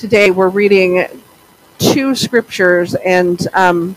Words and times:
Today 0.00 0.30
we're 0.30 0.48
reading 0.48 1.06
two 1.76 2.14
scriptures, 2.14 2.94
and 2.94 3.38
um, 3.52 3.96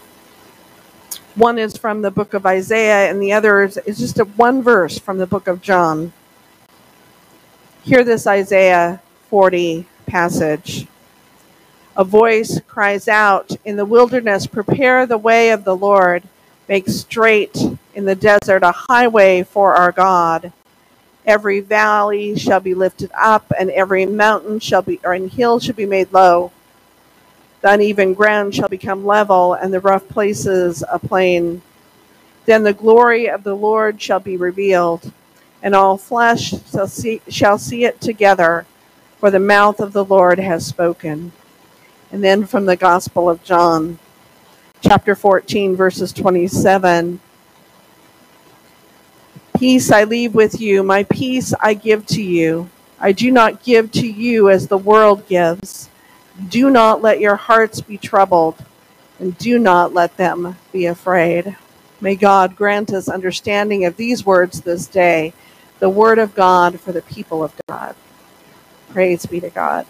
one 1.35 1.57
is 1.57 1.77
from 1.77 2.01
the 2.01 2.11
book 2.11 2.33
of 2.33 2.45
Isaiah, 2.45 3.09
and 3.09 3.21
the 3.21 3.31
other 3.31 3.63
is, 3.63 3.77
is 3.85 3.99
just 3.99 4.19
a 4.19 4.25
one 4.25 4.61
verse 4.61 4.99
from 4.99 5.17
the 5.17 5.25
book 5.25 5.47
of 5.47 5.61
John. 5.61 6.11
Hear 7.83 8.03
this 8.03 8.27
Isaiah 8.27 9.01
40 9.29 9.85
passage. 10.05 10.87
A 11.95 12.03
voice 12.03 12.59
cries 12.67 13.07
out 13.07 13.51
in 13.63 13.77
the 13.77 13.85
wilderness, 13.85 14.45
Prepare 14.45 15.05
the 15.05 15.17
way 15.17 15.51
of 15.51 15.63
the 15.63 15.77
Lord, 15.77 16.23
make 16.67 16.89
straight 16.89 17.57
in 17.95 18.03
the 18.03 18.15
desert 18.15 18.61
a 18.61 18.73
highway 18.89 19.41
for 19.41 19.73
our 19.75 19.93
God. 19.93 20.51
Every 21.25 21.61
valley 21.61 22.37
shall 22.37 22.59
be 22.59 22.73
lifted 22.73 23.11
up, 23.17 23.51
and 23.57 23.69
every 23.69 24.05
mountain 24.05 24.59
shall 24.59 24.81
be, 24.81 24.99
or 25.03 25.13
and 25.13 25.31
hill 25.31 25.59
shall 25.59 25.75
be 25.75 25.85
made 25.85 26.11
low. 26.11 26.51
The 27.61 27.71
uneven 27.71 28.13
ground 28.13 28.53
shall 28.53 28.67
become 28.67 29.05
level, 29.05 29.53
and 29.53 29.73
the 29.73 29.79
rough 29.79 30.07
places 30.09 30.83
a 30.91 30.99
plain. 30.99 31.61
Then 32.45 32.63
the 32.63 32.73
glory 32.73 33.29
of 33.29 33.43
the 33.43 33.55
Lord 33.55 34.01
shall 34.01 34.19
be 34.19 34.35
revealed, 34.35 35.13
and 35.61 35.73
all 35.73 35.97
flesh 35.97 36.53
shall 36.69 36.87
see, 36.87 37.21
shall 37.29 37.57
see 37.57 37.85
it 37.85 38.01
together, 38.01 38.65
for 39.17 39.31
the 39.31 39.39
mouth 39.39 39.79
of 39.79 39.93
the 39.93 40.03
Lord 40.03 40.39
has 40.39 40.65
spoken. 40.65 41.31
And 42.11 42.21
then 42.21 42.45
from 42.45 42.65
the 42.65 42.75
Gospel 42.75 43.29
of 43.29 43.43
John, 43.45 43.97
chapter 44.81 45.15
14, 45.15 45.77
verses 45.77 46.11
27. 46.11 47.21
Peace 49.63 49.93
I 49.93 50.03
leave 50.03 50.35
with 50.35 50.59
you, 50.59 50.83
my 50.83 51.03
peace 51.03 51.53
I 51.61 51.73
give 51.73 52.05
to 52.07 52.21
you. 52.21 52.69
I 52.99 53.13
do 53.13 53.31
not 53.31 53.63
give 53.63 53.93
to 53.93 54.05
you 54.05 54.49
as 54.49 54.67
the 54.67 54.77
world 54.77 55.25
gives. 55.25 55.89
Do 56.49 56.69
not 56.69 57.01
let 57.01 57.21
your 57.21 57.37
hearts 57.37 57.79
be 57.79 57.97
troubled, 57.97 58.57
and 59.19 59.37
do 59.37 59.57
not 59.57 59.93
let 59.93 60.17
them 60.17 60.57
be 60.73 60.87
afraid. 60.87 61.55
May 62.01 62.17
God 62.17 62.57
grant 62.57 62.91
us 62.91 63.07
understanding 63.07 63.85
of 63.85 63.95
these 63.95 64.25
words 64.25 64.59
this 64.59 64.85
day, 64.85 65.31
the 65.79 65.89
word 65.89 66.19
of 66.19 66.35
God 66.35 66.81
for 66.81 66.91
the 66.91 67.01
people 67.01 67.41
of 67.41 67.53
God. 67.69 67.95
Praise 68.89 69.25
be 69.25 69.39
to 69.39 69.49
God. 69.49 69.85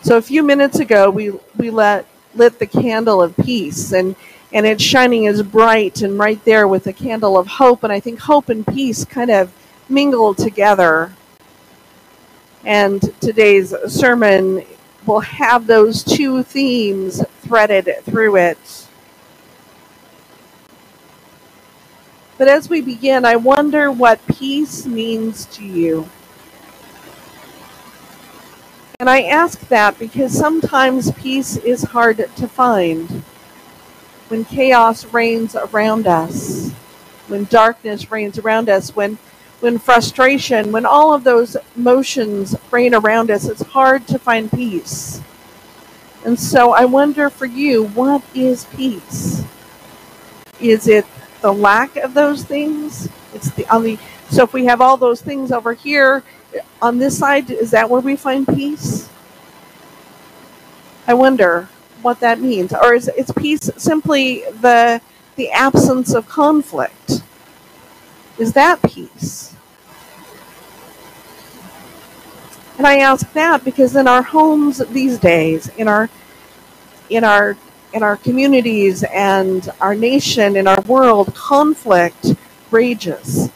So 0.00 0.16
a 0.16 0.22
few 0.22 0.42
minutes 0.42 0.78
ago, 0.78 1.10
we, 1.10 1.32
we 1.58 1.68
let, 1.68 2.06
lit 2.34 2.58
the 2.58 2.66
candle 2.66 3.22
of 3.22 3.36
peace, 3.36 3.92
and 3.92 4.16
and 4.54 4.64
it's 4.66 4.84
shining 4.84 5.26
as 5.26 5.42
bright 5.42 6.00
and 6.00 6.16
right 6.16 6.42
there 6.44 6.68
with 6.68 6.84
the 6.84 6.92
candle 6.92 7.36
of 7.36 7.48
hope. 7.48 7.82
And 7.82 7.92
I 7.92 7.98
think 7.98 8.20
hope 8.20 8.48
and 8.48 8.64
peace 8.64 9.04
kind 9.04 9.30
of 9.30 9.52
mingle 9.88 10.32
together. 10.32 11.12
And 12.64 13.02
today's 13.20 13.74
sermon 13.88 14.64
will 15.04 15.20
have 15.20 15.66
those 15.66 16.04
two 16.04 16.44
themes 16.44 17.22
threaded 17.40 17.90
through 18.04 18.36
it. 18.36 18.86
But 22.38 22.46
as 22.46 22.70
we 22.70 22.80
begin, 22.80 23.24
I 23.24 23.36
wonder 23.36 23.90
what 23.90 24.24
peace 24.28 24.86
means 24.86 25.46
to 25.46 25.64
you. 25.64 26.08
And 29.00 29.10
I 29.10 29.22
ask 29.22 29.60
that 29.68 29.98
because 29.98 30.32
sometimes 30.32 31.10
peace 31.12 31.56
is 31.56 31.82
hard 31.82 32.18
to 32.18 32.48
find 32.48 33.24
when 34.34 34.44
chaos 34.44 35.04
reigns 35.14 35.54
around 35.54 36.08
us, 36.08 36.72
when 37.28 37.44
darkness 37.44 38.10
reigns 38.10 38.36
around 38.36 38.68
us, 38.68 38.96
when 38.96 39.16
when 39.60 39.78
frustration, 39.78 40.72
when 40.72 40.84
all 40.84 41.14
of 41.14 41.22
those 41.22 41.56
emotions 41.76 42.56
reign 42.72 42.96
around 42.96 43.30
us, 43.30 43.44
it's 43.48 43.62
hard 43.62 44.08
to 44.08 44.18
find 44.18 44.50
peace. 44.50 45.20
And 46.24 46.38
so 46.38 46.72
I 46.72 46.84
wonder 46.84 47.30
for 47.30 47.46
you, 47.46 47.84
what 47.84 48.24
is 48.34 48.64
peace? 48.74 49.44
Is 50.60 50.88
it 50.88 51.06
the 51.40 51.52
lack 51.52 51.94
of 51.96 52.14
those 52.14 52.42
things? 52.42 53.08
It's 53.32 53.52
the 53.52 53.68
on 53.72 53.84
the 53.84 53.96
so 54.30 54.42
if 54.42 54.52
we 54.52 54.64
have 54.64 54.80
all 54.80 54.96
those 54.96 55.22
things 55.22 55.52
over 55.52 55.74
here 55.74 56.24
on 56.82 56.98
this 56.98 57.16
side, 57.16 57.52
is 57.52 57.70
that 57.70 57.88
where 57.88 58.00
we 58.00 58.16
find 58.16 58.48
peace? 58.48 59.08
I 61.06 61.14
wonder 61.14 61.68
what 62.04 62.20
that 62.20 62.38
means, 62.40 62.72
or 62.72 62.94
is, 62.94 63.08
is 63.08 63.32
peace 63.32 63.70
simply 63.76 64.44
the 64.60 65.00
the 65.36 65.50
absence 65.50 66.14
of 66.14 66.28
conflict? 66.28 67.22
Is 68.38 68.52
that 68.52 68.82
peace? 68.82 69.54
And 72.76 72.86
I 72.86 72.98
ask 72.98 73.32
that 73.32 73.64
because 73.64 73.96
in 73.96 74.06
our 74.06 74.22
homes 74.22 74.78
these 74.90 75.18
days, 75.18 75.68
in 75.76 75.88
our 75.88 76.10
in 77.08 77.24
our 77.24 77.56
in 77.92 78.02
our 78.02 78.16
communities 78.16 79.04
and 79.04 79.70
our 79.80 79.94
nation, 79.94 80.56
in 80.56 80.66
our 80.66 80.80
world, 80.82 81.34
conflict 81.34 82.34
rages 82.70 83.50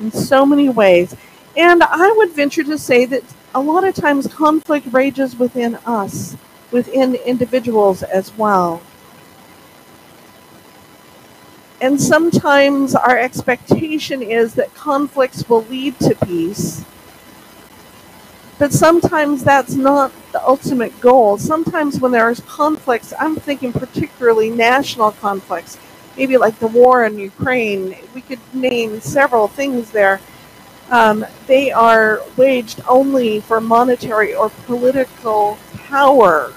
in 0.00 0.10
so 0.10 0.44
many 0.44 0.68
ways. 0.68 1.14
And 1.56 1.82
I 1.82 2.12
would 2.16 2.32
venture 2.32 2.64
to 2.64 2.76
say 2.76 3.06
that 3.06 3.22
a 3.54 3.60
lot 3.60 3.84
of 3.84 3.94
times 3.94 4.26
conflict 4.26 4.88
rages 4.92 5.38
within 5.38 5.76
us 5.86 6.36
within 6.70 7.14
individuals 7.14 8.02
as 8.02 8.36
well. 8.36 8.82
And 11.80 12.00
sometimes 12.00 12.94
our 12.94 13.18
expectation 13.18 14.22
is 14.22 14.54
that 14.54 14.74
conflicts 14.74 15.48
will 15.48 15.64
lead 15.64 15.98
to 16.00 16.14
peace. 16.14 16.84
But 18.58 18.72
sometimes 18.72 19.44
that's 19.44 19.74
not 19.74 20.12
the 20.32 20.42
ultimate 20.46 20.98
goal. 21.00 21.36
Sometimes 21.36 22.00
when 22.00 22.12
there's 22.12 22.40
conflicts, 22.40 23.12
I'm 23.18 23.36
thinking 23.36 23.72
particularly 23.72 24.48
national 24.48 25.12
conflicts, 25.12 25.78
maybe 26.16 26.38
like 26.38 26.58
the 26.58 26.66
war 26.66 27.04
in 27.04 27.18
Ukraine, 27.18 27.96
we 28.14 28.22
could 28.22 28.40
name 28.54 29.00
several 29.00 29.46
things 29.46 29.90
there. 29.90 30.20
Um, 30.90 31.26
they 31.46 31.72
are 31.72 32.22
waged 32.36 32.80
only 32.88 33.40
for 33.40 33.60
monetary 33.60 34.34
or 34.34 34.50
political 34.50 35.58
power. 35.88 36.52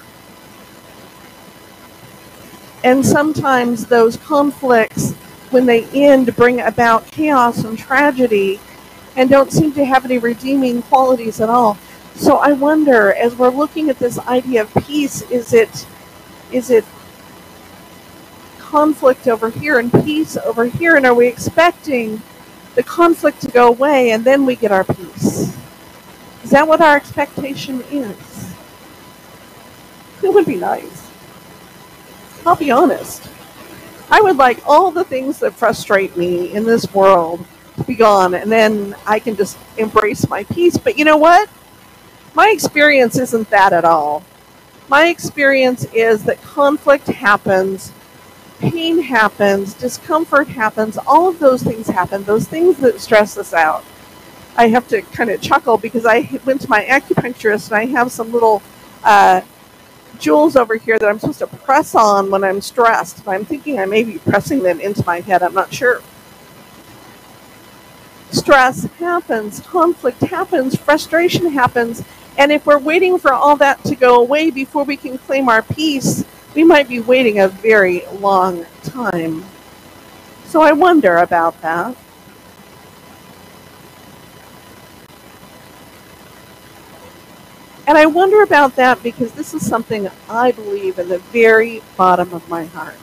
And 2.84 3.06
sometimes 3.06 3.88
those 3.88 4.18
conflicts, 4.18 5.13
when 5.50 5.66
they 5.66 5.85
end, 5.85 6.35
bring 6.35 6.62
about 6.62 7.07
chaos 7.07 7.63
and 7.63 7.78
tragedy 7.78 8.59
and 9.16 9.29
don't 9.29 9.51
seem 9.51 9.73
to 9.73 9.84
have 9.84 10.06
any 10.06 10.18
redeeming 10.18 10.81
qualities 10.84 11.41
at 11.41 11.50
all. 11.50 11.78
So 12.16 12.38
I 12.38 12.53
wonder, 12.53 13.13
as 13.13 13.35
we're 13.35 13.50
looking 13.50 13.89
at 13.89 14.00
this 14.00 14.19
idea 14.19 14.62
of 14.62 14.73
peace, 14.85 15.22
is 15.31 15.53
it 15.53 15.88
is 16.51 16.69
it 16.69 16.85
conflict 18.57 19.28
over 19.28 19.50
here 19.50 19.79
and 19.79 19.91
peace 20.03 20.38
over 20.38 20.66
here? 20.66 20.95
And 20.95 21.06
are 21.06 21.13
we 21.13 21.28
expecting 21.28 22.22
the 22.75 22.84
conflict 22.84 23.41
to 23.41 23.52
go 23.52 23.68
away 23.68 24.12
and 24.12 24.24
then 24.24 24.46
we 24.46 24.56
get 24.56 24.72
our 24.72 24.84
peace? 24.84 25.56
Is 26.44 26.52
that 26.52 26.68
what 26.68 26.81
our 26.81 26.96
expectation 26.96 27.81
is? 27.91 28.56
It 30.24 30.34
would 30.34 30.46
be 30.46 30.56
nice. 30.56 31.09
I'll 32.46 32.56
be 32.56 32.72
honest. 32.72 33.30
I 34.12 34.22
would 34.22 34.38
like 34.38 34.59
all 34.66 34.91
the 34.91 35.03
things 35.03 35.40
that 35.40 35.53
frustrate 35.53 36.18
me 36.18 36.53
in 36.53 36.63
this 36.63 36.91
world 36.94 37.46
to 37.78 37.84
be 37.84 37.96
gone, 37.96 38.34
and 38.34 38.52
then 38.52 38.96
I 39.06 39.19
can 39.19 39.36
just 39.36 39.57
embrace 39.78 40.28
my 40.28 40.44
peace. 40.46 40.78
But 40.78 40.97
you 40.97 41.06
know 41.06 41.18
what? 41.18 41.50
My 42.34 42.50
experience 42.50 43.18
isn't 43.18 43.50
that 43.50 43.74
at 43.74 43.86
all. 43.86 44.24
My 44.88 45.07
experience 45.07 45.86
is 45.94 46.24
that 46.24 46.41
conflict 46.41 47.06
happens, 47.07 47.92
pain 48.59 49.01
happens, 49.01 49.73
discomfort 49.73 50.47
happens, 50.47 50.97
all 50.97 51.27
of 51.29 51.39
those 51.39 51.63
things 51.63 51.88
happen, 51.88 52.23
those 52.23 52.47
things 52.47 52.77
that 52.77 53.00
stress 53.00 53.38
us 53.38 53.53
out. 53.53 53.83
I 54.56 54.67
have 54.67 54.88
to 54.89 55.01
kind 55.01 55.29
of 55.29 55.41
chuckle 55.41 55.77
because 55.77 56.06
I 56.06 56.29
went 56.45 56.61
to 56.61 56.69
my 56.69 56.83
acupuncturist 56.83 57.67
and 57.67 57.77
I 57.77 57.85
have 57.85 58.11
some 58.11 58.31
little 58.31 58.61
uh, 59.03 59.41
jewels 60.19 60.56
over 60.56 60.75
here 60.75 61.00
that 61.00 61.07
I'm 61.07 61.19
supposed 61.19 61.39
to 61.39 61.47
press 61.47 61.95
on 61.95 62.29
when 62.29 62.44
I'm 62.44 62.61
stressed. 62.61 63.25
I'm 63.27 63.45
thinking 63.45 63.79
I 63.79 63.85
may 63.85 64.03
be 64.03 64.17
pressing 64.19 64.61
them 64.61 64.81
into 64.81 65.03
my 65.06 65.21
head. 65.21 65.41
I'm 65.41 65.53
not 65.53 65.73
sure. 65.73 66.01
Stress 68.31 68.83
happens, 69.00 69.61
conflict 69.61 70.21
happens, 70.21 70.75
frustration 70.75 71.51
happens, 71.51 72.03
and 72.38 72.51
if 72.51 72.65
we're 72.65 72.77
waiting 72.77 73.17
for 73.17 73.33
all 73.33 73.56
that 73.56 73.83
to 73.85 73.95
go 73.95 74.19
away 74.19 74.51
before 74.51 74.83
we 74.83 74.95
can 74.95 75.17
claim 75.17 75.50
our 75.50 75.63
peace, 75.63 76.23
we 76.56 76.63
might 76.63 76.88
be 76.88 77.00
waiting 77.00 77.40
a 77.40 77.48
very 77.48 78.04
long 78.19 78.66
time. 78.84 79.46
So 80.46 80.62
I 80.62 80.72
wonder 80.72 81.18
about 81.18 81.62
that. 81.62 81.96
And 87.88 87.98
I 87.98 88.06
wonder 88.06 88.44
about 88.44 88.75
that 88.75 89.01
because 89.01 89.31
this 89.31 89.56
is 89.56 89.66
something 89.66 90.10
I 90.30 90.51
believe 90.51 91.00
in 91.00 91.10
the 91.10 91.18
very 91.18 91.81
bottom 91.98 92.34
of 92.34 92.48
my 92.48 92.66
heart. 92.66 92.95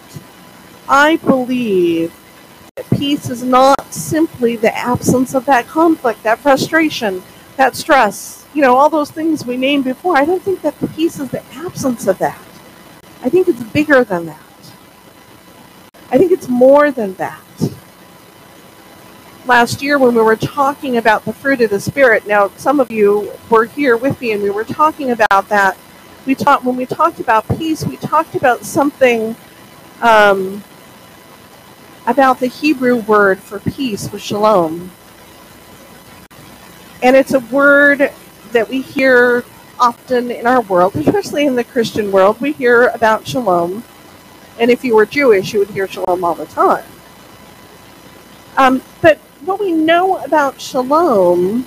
I 0.88 1.16
believe 1.16 2.14
that 2.76 2.88
peace 2.90 3.28
is 3.28 3.42
not 3.42 3.92
simply 3.92 4.54
the 4.54 4.72
absence 4.76 5.34
of 5.34 5.44
that 5.46 5.66
conflict, 5.66 6.22
that 6.22 6.38
frustration, 6.38 7.22
that 7.56 7.74
stress, 7.74 8.46
you 8.54 8.62
know, 8.62 8.76
all 8.76 8.88
those 8.88 9.10
things 9.10 9.44
we 9.44 9.56
named 9.56 9.84
before. 9.84 10.16
I 10.16 10.24
don't 10.24 10.42
think 10.42 10.62
that 10.62 10.74
peace 10.94 11.18
is 11.18 11.30
the 11.30 11.42
absence 11.54 12.06
of 12.06 12.18
that. 12.18 12.45
I 13.26 13.28
think 13.28 13.48
it's 13.48 13.60
bigger 13.60 14.04
than 14.04 14.26
that. 14.26 14.38
I 16.12 16.16
think 16.16 16.30
it's 16.30 16.48
more 16.48 16.92
than 16.92 17.14
that. 17.14 17.42
Last 19.46 19.82
year, 19.82 19.98
when 19.98 20.14
we 20.14 20.22
were 20.22 20.36
talking 20.36 20.96
about 20.96 21.24
the 21.24 21.32
fruit 21.32 21.60
of 21.60 21.70
the 21.70 21.80
Spirit, 21.80 22.28
now 22.28 22.50
some 22.50 22.78
of 22.78 22.88
you 22.88 23.32
were 23.50 23.64
here 23.64 23.96
with 23.96 24.20
me 24.20 24.30
and 24.30 24.44
we 24.44 24.50
were 24.50 24.62
talking 24.62 25.10
about 25.10 25.48
that. 25.48 25.76
We 26.24 26.36
talked 26.36 26.62
when 26.62 26.76
we 26.76 26.86
talked 26.86 27.18
about 27.18 27.48
peace, 27.58 27.84
we 27.84 27.96
talked 27.96 28.36
about 28.36 28.62
something 28.62 29.34
um, 30.02 30.62
about 32.06 32.38
the 32.38 32.46
Hebrew 32.46 32.94
word 32.94 33.40
for 33.40 33.58
peace 33.58 34.08
was 34.12 34.22
shalom. 34.22 34.92
And 37.02 37.16
it's 37.16 37.34
a 37.34 37.40
word 37.40 38.12
that 38.52 38.68
we 38.68 38.82
hear 38.82 39.44
often 39.78 40.30
in 40.30 40.46
our 40.46 40.60
world, 40.62 40.96
especially 40.96 41.46
in 41.46 41.54
the 41.54 41.64
Christian 41.64 42.12
world. 42.12 42.40
We 42.40 42.52
hear 42.52 42.88
about 42.88 43.26
shalom. 43.26 43.84
And 44.58 44.70
if 44.70 44.84
you 44.84 44.96
were 44.96 45.06
Jewish, 45.06 45.52
you 45.52 45.58
would 45.60 45.70
hear 45.70 45.86
shalom 45.86 46.24
all 46.24 46.34
the 46.34 46.46
time. 46.46 46.84
Um, 48.56 48.82
but 49.02 49.18
what 49.44 49.60
we 49.60 49.72
know 49.72 50.18
about 50.24 50.60
shalom 50.60 51.66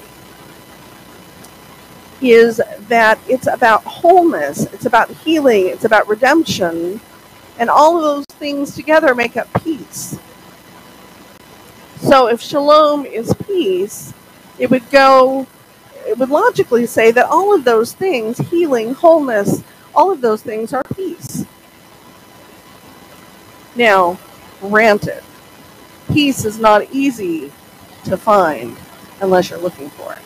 is 2.21 2.59
that 2.87 3.19
it's 3.27 3.47
about 3.47 3.83
wholeness, 3.83 4.65
it's 4.73 4.85
about 4.85 5.09
healing, 5.09 5.67
it's 5.67 5.85
about 5.85 6.07
redemption, 6.07 6.99
and 7.57 7.69
all 7.69 7.97
of 7.97 8.03
those 8.03 8.25
things 8.37 8.75
together 8.75 9.15
make 9.15 9.37
up 9.37 9.47
peace. 9.63 10.17
So 11.97 12.27
if 12.27 12.41
shalom 12.41 13.05
is 13.05 13.33
peace, 13.45 14.13
it 14.57 14.69
would 14.69 14.89
go, 14.89 15.47
it 16.09 16.17
would 16.17 16.29
logically 16.29 16.87
say 16.87 17.11
that 17.11 17.27
all 17.27 17.53
of 17.53 17.63
those 17.63 17.93
things, 17.93 18.39
healing, 18.39 18.95
wholeness, 18.95 19.63
all 19.93 20.11
of 20.11 20.21
those 20.21 20.41
things 20.41 20.73
are 20.73 20.83
peace. 20.95 21.45
Now, 23.75 24.17
granted, 24.59 25.21
peace 26.11 26.45
is 26.45 26.57
not 26.57 26.91
easy 26.91 27.51
to 28.05 28.17
find 28.17 28.75
unless 29.21 29.51
you're 29.51 29.59
looking 29.59 29.91
for 29.91 30.13
it. 30.13 30.19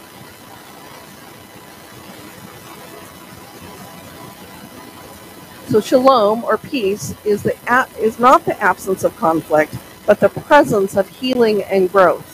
So 5.69 5.81
shalom 5.81 6.45
or 6.45 6.57
peace 6.57 7.13
is 7.25 7.43
the 7.43 7.57
is 7.99 8.19
not 8.19 8.45
the 8.45 8.57
absence 8.61 9.03
of 9.03 9.17
conflict, 9.17 9.75
but 10.05 10.21
the 10.21 10.29
presence 10.29 10.95
of 10.95 11.09
healing 11.09 11.63
and 11.63 11.91
growth. 11.91 12.32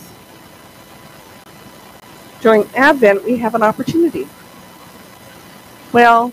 During 2.41 2.69
Advent, 2.75 3.25
we 3.25 3.37
have 3.37 3.55
an 3.55 3.63
opportunity. 3.63 4.27
Well, 5.91 6.31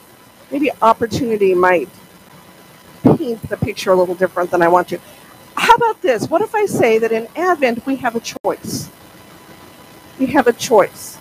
maybe 0.50 0.70
opportunity 0.82 1.54
might 1.54 1.88
paint 3.02 3.42
the 3.48 3.56
picture 3.56 3.90
a 3.90 3.94
little 3.94 4.14
different 4.14 4.50
than 4.50 4.62
I 4.62 4.68
want 4.68 4.88
to. 4.88 5.00
How 5.56 5.74
about 5.74 6.02
this? 6.02 6.28
What 6.28 6.42
if 6.42 6.54
I 6.54 6.66
say 6.66 6.98
that 6.98 7.12
in 7.12 7.28
Advent 7.34 7.84
we 7.86 7.96
have 7.96 8.14
a 8.14 8.20
choice? 8.20 8.90
We 10.18 10.26
have 10.26 10.46
a 10.46 10.52
choice. 10.52 11.18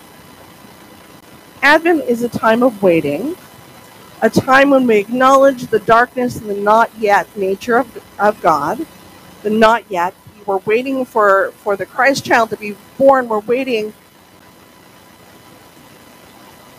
Advent 1.62 2.04
is 2.04 2.22
a 2.22 2.28
time 2.28 2.62
of 2.62 2.82
waiting, 2.82 3.34
a 4.22 4.30
time 4.30 4.70
when 4.70 4.86
we 4.86 4.98
acknowledge 4.98 5.66
the 5.66 5.80
darkness 5.80 6.36
and 6.36 6.48
the 6.48 6.54
not 6.54 6.90
yet 6.98 7.34
nature 7.36 7.78
of, 7.78 8.04
of 8.18 8.40
God, 8.40 8.86
the 9.42 9.50
not 9.50 9.90
yet. 9.90 10.14
We're 10.44 10.58
waiting 10.58 11.04
for, 11.04 11.50
for 11.56 11.76
the 11.76 11.86
Christ 11.86 12.24
child 12.24 12.50
to 12.50 12.56
be 12.56 12.76
born. 12.98 13.28
We're 13.28 13.40
waiting. 13.40 13.92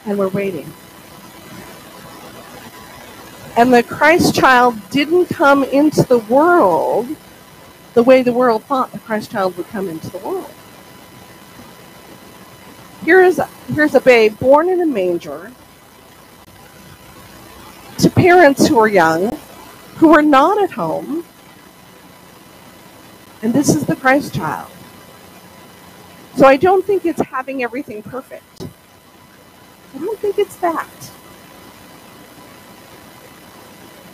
And 0.07 0.18
we're 0.18 0.30
waiting. 0.30 0.74
And 3.56 3.74
the 3.74 3.83
Christ 3.83 4.33
child 4.33 4.75
didn't 4.89 5.27
come 5.27 5.63
into 5.63 6.01
the 6.04 6.19
world 6.19 7.07
the 7.98 8.04
way 8.04 8.21
the 8.21 8.31
world 8.31 8.63
thought 8.65 8.92
the 8.92 9.00
Christ 9.00 9.31
child 9.31 9.57
would 9.57 9.68
come 9.69 9.89
into 9.89 10.12
the 10.12 10.19
world. 10.19 10.51
Here 13.04 13.24
is 13.24 13.39
a, 13.39 13.48
here's 13.74 13.95
a 13.95 14.00
babe 14.00 14.38
born 14.38 14.69
in 14.69 14.81
a 14.81 14.86
manger 14.86 15.51
to 17.98 18.09
parents 18.12 18.68
who 18.68 18.77
are 18.77 18.88
young, 18.88 19.36
who 19.95 20.13
are 20.13 20.21
not 20.21 20.62
at 20.62 20.69
home, 20.69 21.25
and 23.42 23.51
this 23.51 23.69
is 23.69 23.86
the 23.86 23.95
Christ 23.95 24.36
child. 24.36 24.69
So 26.36 26.45
I 26.45 26.56
don't 26.56 26.86
think 26.86 27.04
it's 27.04 27.21
having 27.21 27.63
everything 27.63 28.04
perfect. 28.04 28.68
I 29.95 30.00
don't 30.00 30.19
think 30.19 30.38
it's 30.38 30.56
that. 30.57 30.88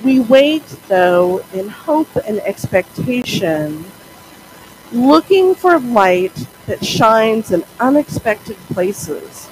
We 0.04 0.20
wait, 0.20 0.66
though, 0.88 1.44
in 1.54 1.70
hope 1.70 2.14
and 2.28 2.40
expectation, 2.40 3.86
looking 4.92 5.56
for 5.56 5.80
light 5.80 6.48
that 6.68 6.84
shines 6.86 7.52
in 7.52 7.64
unexpected 7.80 8.58
places. 8.68 9.50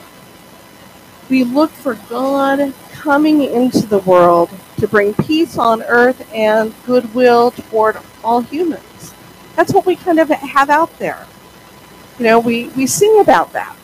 We 1.29 1.45
look 1.45 1.71
for 1.71 1.95
God 2.09 2.73
coming 2.91 3.43
into 3.43 3.85
the 3.87 3.99
world 3.99 4.49
to 4.77 4.87
bring 4.87 5.13
peace 5.13 5.57
on 5.57 5.81
earth 5.83 6.29
and 6.33 6.73
goodwill 6.85 7.51
toward 7.51 7.97
all 8.23 8.41
humans. 8.41 9.13
That's 9.55 9.73
what 9.73 9.85
we 9.85 9.95
kind 9.95 10.19
of 10.19 10.29
have 10.29 10.69
out 10.69 10.97
there. 10.99 11.25
You 12.19 12.25
know, 12.25 12.39
we, 12.39 12.67
we 12.69 12.85
sing 12.87 13.19
about 13.21 13.53
that. 13.53 13.75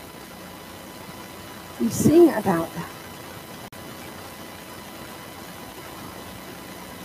We 1.80 1.90
sing 1.90 2.30
about 2.30 2.74
that. 2.74 2.90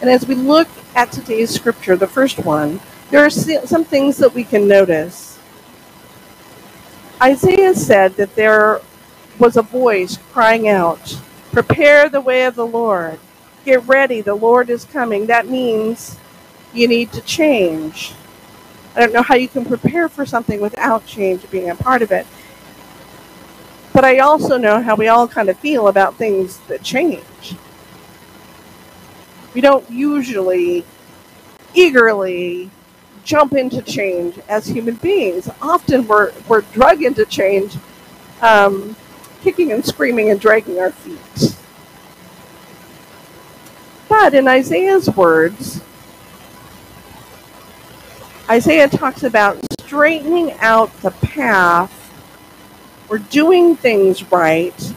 And 0.00 0.10
as 0.10 0.26
we 0.26 0.34
look 0.34 0.69
at 0.94 1.12
today's 1.12 1.50
scripture, 1.50 1.96
the 1.96 2.06
first 2.06 2.38
one, 2.38 2.80
there 3.10 3.24
are 3.24 3.30
some 3.30 3.84
things 3.84 4.16
that 4.19 4.34
we 4.34 4.44
can 4.44 4.66
notice. 4.66 5.38
Isaiah 7.22 7.74
said 7.74 8.16
that 8.16 8.34
there 8.34 8.80
was 9.38 9.56
a 9.56 9.62
voice 9.62 10.19
crying 10.32 10.69
out, 10.69 11.20
Prepare 11.52 12.08
the 12.08 12.20
way 12.20 12.46
of 12.46 12.54
the 12.54 12.66
Lord. 12.66 13.20
Get 13.64 13.86
ready, 13.86 14.22
the 14.22 14.34
Lord 14.34 14.70
is 14.70 14.84
coming. 14.84 15.26
That 15.26 15.46
means 15.46 16.18
you 16.72 16.88
need 16.88 17.12
to 17.12 17.20
change. 17.20 18.14
I 18.97 19.00
don't 19.00 19.12
know 19.12 19.23
how 19.23 19.37
you 19.37 19.49
can 19.49 19.64
prepare 19.64 20.08
for 20.08 20.26
something 20.26 20.61
without 20.61 21.06
change 21.06 21.49
being 21.50 21.70
a 21.70 21.76
part 21.76 22.02
of 22.02 22.11
it. 22.11 22.26
But 23.92 24.04
I 24.04 24.18
also 24.18 24.56
know 24.56 24.80
how 24.82 24.94
we 24.94 25.08
all 25.08 25.28
kind 25.28 25.49
of 25.49 25.58
feel 25.58 25.88
about 25.88 26.16
things 26.16 26.58
that 26.68 26.82
change 26.82 27.56
we 29.54 29.61
don't 29.61 29.88
usually 29.90 30.84
eagerly 31.75 32.70
jump 33.25 33.52
into 33.52 33.82
change 33.82 34.38
as 34.49 34.66
human 34.66 34.94
beings. 34.96 35.49
Often 35.61 36.06
we're, 36.08 36.32
we're 36.49 36.62
drug 36.62 37.02
into 37.02 37.25
change, 37.26 37.76
um, 38.40 38.96
kicking 39.42 39.72
and 39.72 39.84
screaming 39.84 40.30
and 40.30 40.40
dragging 40.40 40.78
our 40.78 40.90
feet. 40.90 41.56
But 44.08 44.34
in 44.34 44.49
Isaiah's 44.49 45.08
words, 45.11 45.80
Isaiah 48.50 48.88
talks 48.88 49.22
about 49.22 49.58
straightening 49.80 50.52
out 50.54 50.94
the 51.00 51.11
path 51.11 52.01
or 53.12 53.19
doing 53.19 53.76
things 53.76 54.33
right 54.33 54.95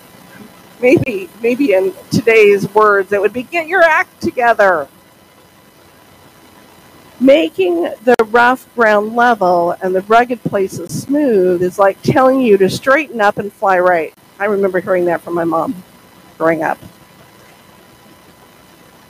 maybe 0.82 1.30
maybe 1.42 1.74
in 1.74 1.94
today's 2.12 2.72
words 2.74 3.12
it 3.12 3.20
would 3.20 3.34
be 3.34 3.44
get 3.44 3.68
your 3.68 3.84
act 3.84 4.22
together. 4.22 4.88
Making 7.20 7.84
the 8.04 8.16
rough 8.26 8.74
ground 8.76 9.16
level 9.16 9.76
and 9.82 9.96
the 9.96 10.02
rugged 10.02 10.44
places 10.44 11.04
smooth 11.04 11.64
is 11.64 11.80
like 11.80 12.02
telling 12.02 12.42
you 12.42 12.58
to 12.58 12.70
straighten 12.70 13.22
up 13.22 13.38
and 13.38 13.52
fly 13.52 13.80
right. 13.80 14.14
I 14.38 14.46
remember 14.46 14.80
hearing 14.80 15.06
that 15.06 15.22
from 15.22 15.34
my 15.34 15.46
mom 15.46 15.84
growing 16.38 16.62
up. 16.62 16.78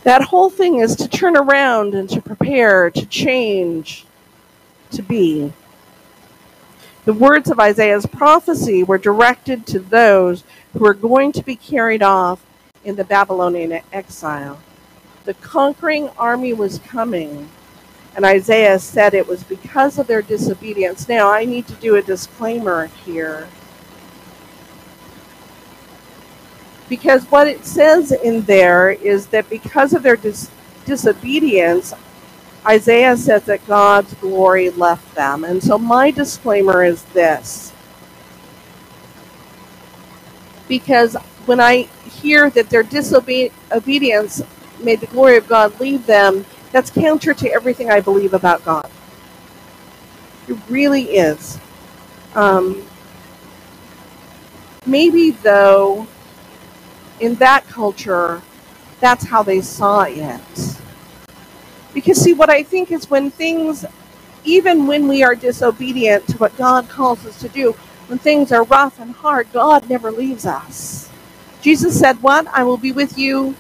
That 0.04 0.22
whole 0.22 0.52
thing 0.52 0.78
is 0.78 0.96
to 0.98 1.08
turn 1.08 1.36
around 1.36 1.96
and 1.96 2.08
to 2.12 2.22
prepare 2.22 2.92
to 2.92 3.06
change 3.08 4.06
to 4.92 5.02
be 5.02 5.52
the 7.06 7.14
words 7.14 7.52
of 7.52 7.60
Isaiah's 7.60 8.08
prophecy 8.08 8.84
were 8.84 8.98
directed 8.98 9.68
to 9.68 9.80
those 9.80 10.44
who 10.74 10.80
were 10.80 10.96
going 10.96 11.32
to 11.34 11.44
be 11.44 11.56
carried 11.56 12.02
off 12.02 12.44
in 12.84 12.96
the 12.96 13.04
Babylonian 13.04 13.80
exile. 13.94 14.60
The 15.26 15.36
conquering 15.36 16.10
army 16.18 16.54
was 16.54 16.80
coming, 16.80 17.50
and 18.16 18.26
Isaiah 18.26 18.80
said 18.80 19.14
it 19.14 19.28
was 19.28 19.44
because 19.44 20.00
of 20.00 20.08
their 20.08 20.24
disobedience. 20.24 21.08
Now, 21.08 21.32
I 21.32 21.46
need 21.46 21.68
to 21.68 21.74
do 21.76 21.96
a 21.96 22.02
disclaimer 22.02 22.88
here. 22.88 23.48
Because 26.90 27.26
what 27.26 27.48
it 27.48 27.66
says 27.66 28.12
in 28.12 28.42
there 28.44 28.92
is 28.92 29.28
that 29.28 29.50
because 29.50 29.94
of 29.94 30.04
their 30.04 30.16
dis- 30.16 30.50
disobedience, 30.86 31.94
Isaiah 32.68 33.18
says 33.18 33.46
that 33.46 33.66
God's 33.68 34.14
glory 34.16 34.70
left 34.72 35.16
them. 35.16 35.44
And 35.44 35.64
so 35.64 35.78
my 35.78 36.12
disclaimer 36.12 36.84
is 36.84 37.04
this. 37.06 37.74
Because 40.68 41.16
when 41.46 41.60
I 41.60 41.84
hear 42.06 42.50
that 42.52 42.70
their 42.70 42.84
disobedience 42.84 44.44
made 44.82 45.02
the 45.02 45.08
glory 45.08 45.38
of 45.38 45.48
God 45.48 45.80
leave 45.80 46.06
them, 46.06 46.46
that's 46.72 46.90
counter 46.92 47.34
to 47.36 47.52
everything 47.52 47.90
I 47.92 48.02
believe 48.02 48.34
about 48.34 48.66
God. 48.66 48.90
It 50.48 50.58
really 50.70 51.04
is. 51.18 51.60
Um, 52.36 52.84
maybe, 54.86 55.32
though, 55.32 56.08
in 57.20 57.36
that 57.36 57.68
culture, 57.68 58.42
that's 59.00 59.26
how 59.26 59.44
they 59.44 59.62
saw 59.62 60.04
it. 60.04 60.42
Because, 61.96 62.22
see, 62.22 62.36
what 62.36 62.52
I 62.52 62.64
think 62.64 62.92
is 62.92 63.10
when 63.10 63.32
things, 63.32 63.86
even 64.46 64.88
when 64.88 65.08
we 65.10 65.24
are 65.24 65.36
disobedient 65.36 66.28
to 66.30 66.38
what 66.40 66.58
God 66.58 66.90
calls 66.90 67.25
us 67.25 67.40
to 67.42 67.50
do, 67.50 67.74
when 68.08 68.20
things 68.20 68.54
are 68.54 68.66
rough 68.66 69.00
and 69.00 69.14
hard, 69.14 69.52
God 69.54 69.90
never 69.90 70.12
leaves 70.12 70.46
us. 70.46 71.10
Jesus 71.64 72.00
said, 72.00 72.22
What? 72.24 72.48
I 72.50 72.64
will 72.66 72.78
be 72.78 72.94
with 72.94 73.18
you 73.18 73.56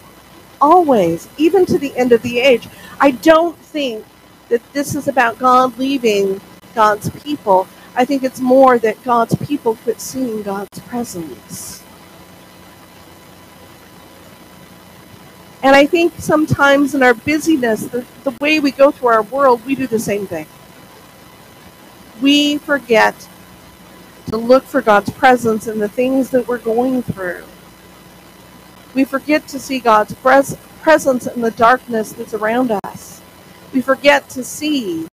always, 0.61 1.29
even 1.37 1.65
to 1.67 1.79
the 1.79 1.97
end 1.97 2.13
of 2.13 2.23
the 2.23 2.39
age. 2.39 2.67
I 3.01 3.11
don't 3.11 3.57
think 3.57 4.05
that 4.49 4.61
this 4.73 4.95
is 4.95 5.07
about 5.07 5.39
God 5.39 5.77
leaving 5.79 6.41
God's 6.75 7.09
people. 7.11 7.67
I 7.95 8.05
think 8.05 8.23
it's 8.23 8.41
more 8.41 8.79
that 8.79 9.03
God's 9.05 9.35
people 9.35 9.77
quit 9.77 10.01
seeing 10.01 10.43
God's 10.43 10.79
presence. 10.81 11.84
And 15.65 15.75
I 15.75 15.87
think 15.87 16.13
sometimes 16.19 16.93
in 16.93 17.01
our 17.01 17.15
busyness, 17.15 17.87
the, 17.87 18.05
the 18.23 18.29
way 18.39 18.59
we 18.59 18.69
go 18.69 18.91
through 18.91 19.07
our 19.07 19.23
world, 19.23 19.65
we 19.65 19.73
do 19.73 19.87
the 19.87 19.97
same 19.97 20.27
thing. 20.27 20.45
We 22.21 22.59
forget 22.59 23.27
to 24.27 24.37
look 24.37 24.63
for 24.63 24.79
God's 24.83 25.09
presence 25.09 25.65
in 25.65 25.79
the 25.79 25.89
things 25.89 26.29
that 26.29 26.47
we're 26.47 26.59
going 26.59 27.01
through. 27.01 27.45
We 28.93 29.05
forget 29.05 29.47
to 29.47 29.59
see 29.59 29.79
God's 29.79 30.13
pres- 30.13 30.55
presence 30.83 31.25
in 31.25 31.41
the 31.41 31.49
darkness 31.49 32.11
that's 32.11 32.35
around 32.35 32.69
us. 32.83 33.23
We 33.73 33.81
forget 33.81 34.29
to 34.29 34.43
see 34.43 35.07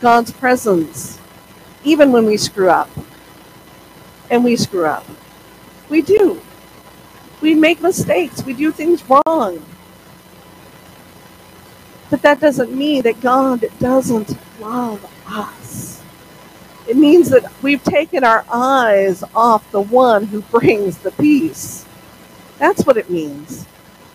God's 0.00 0.32
presence 0.32 1.18
even 1.82 2.12
when 2.12 2.26
we 2.26 2.36
screw 2.36 2.68
up. 2.68 2.90
And 4.28 4.44
we 4.44 4.56
screw 4.56 4.84
up. 4.84 5.06
We 5.88 6.02
do. 6.02 6.42
We 7.40 7.54
make 7.54 7.80
mistakes. 7.80 8.44
We 8.44 8.52
do 8.52 8.70
things 8.70 9.02
wrong. 9.08 9.64
But 12.14 12.22
that 12.22 12.38
doesn't 12.38 12.72
mean 12.72 13.02
that 13.02 13.20
God 13.20 13.64
doesn't 13.80 14.38
love 14.60 15.04
us. 15.26 16.00
It 16.86 16.96
means 16.96 17.28
that 17.30 17.52
we've 17.60 17.82
taken 17.82 18.22
our 18.22 18.44
eyes 18.52 19.24
off 19.34 19.68
the 19.72 19.80
one 19.80 20.28
who 20.28 20.40
brings 20.42 20.98
the 20.98 21.10
peace. 21.10 21.84
That's 22.56 22.86
what 22.86 22.96
it 22.98 23.10
means. 23.10 23.66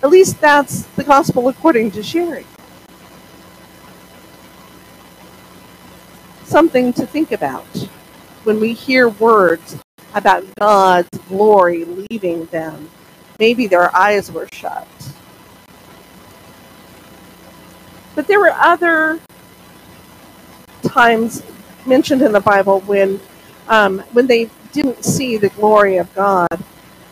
At 0.02 0.12
least 0.12 0.40
that's 0.40 0.84
the 0.96 1.04
gospel 1.04 1.50
according 1.50 1.92
to 1.92 2.02
Sherry. 2.02 2.46
Something 6.46 6.94
to 6.94 7.06
think 7.06 7.34
about 7.34 7.68
when 8.46 8.62
we 8.62 8.72
hear 8.72 9.10
words 9.10 9.78
about 10.16 10.46
God's 10.56 11.10
glory 11.28 11.84
leaving 11.84 12.46
them. 12.46 12.90
Maybe 13.40 13.68
their 13.68 13.94
eyes 13.94 14.32
were 14.32 14.48
shut. 14.54 14.88
But 18.20 18.28
there 18.28 18.42
were 18.42 18.52
other 18.52 19.18
times 20.84 21.42
mentioned 21.86 22.22
in 22.22 22.34
the 22.34 22.42
Bible 22.42 22.82
when 22.82 23.22
um, 23.70 24.00
when 24.12 24.28
they 24.28 24.50
didn't 24.74 25.06
see 25.06 25.38
the 25.38 25.48
glory 25.48 25.96
of 25.96 26.14
God. 26.14 26.66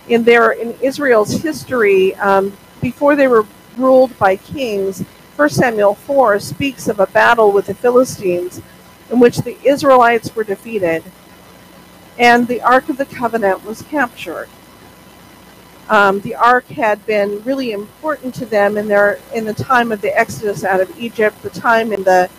In 0.09 0.25
their 0.25 0.51
in 0.51 0.77
Israel's 0.81 1.31
history, 1.31 2.13
um, 2.15 2.51
before 2.81 3.15
they 3.15 3.29
were 3.29 3.45
ruled 3.77 4.19
by 4.19 4.35
kings, 4.35 4.99
1 5.37 5.49
Samuel 5.49 5.95
4 5.95 6.39
speaks 6.39 6.89
of 6.89 6.99
a 6.99 7.07
battle 7.07 7.53
with 7.53 7.67
the 7.67 7.73
Philistines 7.73 8.61
in 9.09 9.21
which 9.21 9.37
the 9.37 9.57
Israelites 9.65 10.35
were 10.35 10.43
defeated 10.43 11.05
and 12.19 12.49
the 12.49 12.61
Ark 12.61 12.89
of 12.89 12.97
the 12.97 13.05
Covenant 13.05 13.63
was 13.63 13.81
captured 13.83 14.49
um, 15.89 16.19
the 16.21 16.35
ark 16.35 16.67
had 16.67 17.05
been 17.05 17.41
really 17.43 17.71
important 17.71 18.35
to 18.35 18.45
them 18.45 18.77
in 18.77 18.87
their 18.87 19.19
in 19.33 19.45
the 19.45 19.53
time 19.53 19.91
of 19.91 20.01
the 20.01 20.17
exodus 20.17 20.63
out 20.63 20.81
of 20.81 20.97
Egypt, 20.99 21.41
the 21.43 21.49
time 21.49 21.93
in 21.93 22.03
the 22.03 22.29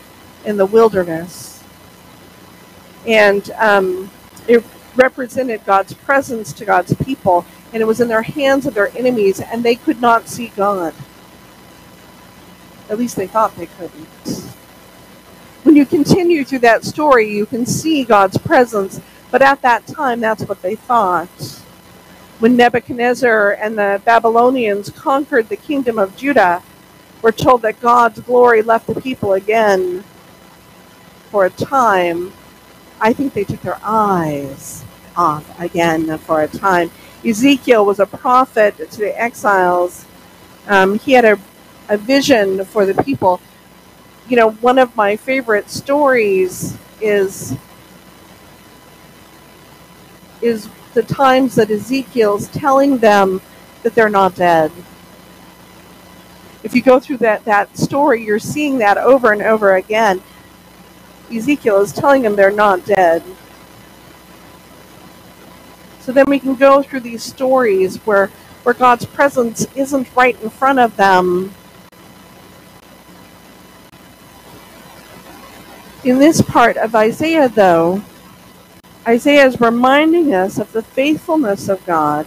in 0.45 0.57
the 0.57 0.67
wilderness, 0.67 1.65
and 3.07 3.51
um, 3.53 4.11
it 4.47 4.65
represented 4.97 5.65
God's 5.65 5.95
presence 5.95 6.53
to 6.55 6.65
God's 6.65 6.95
people, 6.97 7.47
and 7.73 7.83
it 7.83 7.87
was 7.87 8.01
in 8.01 8.09
their 8.09 8.23
hands 8.23 8.67
of 8.67 8.75
their 8.75 8.97
enemies, 8.97 9.41
and 9.41 9.65
they 9.65 9.77
could 9.77 10.01
not 10.01 10.29
see 10.29 10.49
God. 10.49 10.95
At 12.91 12.99
least 12.99 13.17
they 13.17 13.27
thought 13.27 13.57
they 13.57 13.67
couldn't. 13.67 14.09
When 15.65 15.77
you 15.77 15.87
continue 15.87 16.45
through 16.45 16.61
that 16.61 16.85
story, 16.85 17.31
you 17.31 17.47
can 17.47 17.67
see 17.67 18.05
God's 18.05 18.39
presence, 18.39 19.01
but 19.31 19.43
at 19.43 19.63
that 19.63 19.87
time, 19.87 20.21
that's 20.21 20.45
what 20.45 20.63
they 20.63 20.77
thought 20.77 21.29
when 22.39 22.57
Nebuchadnezzar 22.57 23.53
and 23.61 23.77
the 23.77 24.01
Babylonians 24.05 24.91
conquered 24.91 25.49
the 25.49 25.57
kingdom 25.57 25.99
of 25.99 26.17
Judah, 26.17 26.63
we're 27.21 27.33
told 27.33 27.63
that 27.63 27.81
God's 27.81 28.21
glory 28.21 28.63
left 28.63 28.87
the 28.87 29.01
people 29.01 29.33
again 29.33 30.05
for 31.31 31.47
a 31.47 31.51
time. 31.51 32.33
I 33.01 33.13
think 33.13 33.35
they 33.35 33.45
took 33.45 33.61
their 33.63 33.81
eyes 33.83 34.85
off 35.17 35.61
again 35.61 36.17
for 36.19 36.43
a 36.43 36.49
time. 36.49 36.91
Ezekiel 37.25 37.85
was 37.85 37.99
a 37.99 38.07
prophet 38.07 38.77
to 38.77 38.99
the 38.99 39.21
exiles. 39.21 40.07
Um, 40.69 40.99
he 40.99 41.13
had 41.13 41.25
a, 41.25 41.39
a 41.89 41.97
vision 41.97 42.65
for 42.65 42.87
the 42.87 43.03
people. 43.03 43.41
You 44.29 44.37
know, 44.37 44.51
one 44.53 44.79
of 44.79 44.95
my 44.95 45.17
favorite 45.17 45.71
stories 45.71 46.77
is 47.01 47.57
is 50.41 50.69
the 50.95 51.03
times 51.03 51.55
that 51.55 51.71
Ezekiel's 51.71 52.49
telling 52.49 52.99
them 52.99 53.41
that 53.83 53.95
they're 53.95 54.09
not 54.09 54.35
dead. 54.35 54.73
If 56.63 56.75
you 56.75 56.83
go 56.83 56.99
through 56.99 57.19
that, 57.19 57.45
that 57.45 57.77
story, 57.77 58.25
you're 58.25 58.39
seeing 58.39 58.79
that 58.79 58.99
over 58.99 59.33
and 59.33 59.43
over 59.43 59.77
again. 59.77 60.23
Ezekiel 61.33 61.81
is 61.81 61.93
telling 61.93 62.23
them 62.23 62.37
they're 62.37 62.51
not 62.51 62.85
dead. 62.85 63.23
So 66.01 66.13
then 66.13 66.25
we 66.29 66.39
can 66.39 66.55
go 66.55 66.83
through 66.83 67.01
these 67.01 67.23
stories 67.23 67.99
where, 67.99 68.29
where 68.63 68.75
God's 68.75 69.05
presence 69.05 69.67
isn't 69.77 70.09
right 70.17 70.41
in 70.43 70.51
front 70.51 70.79
of 70.79 70.97
them. 70.97 71.55
In 76.03 76.19
this 76.19 76.41
part 76.41 76.77
of 76.77 76.95
Isaiah, 76.95 77.49
though, 77.49 78.03
Isaiah 79.09 79.47
is 79.47 79.59
reminding 79.59 80.35
us 80.35 80.59
of 80.59 80.71
the 80.73 80.83
faithfulness 80.83 81.71
of 81.71 81.87
God 81.87 82.27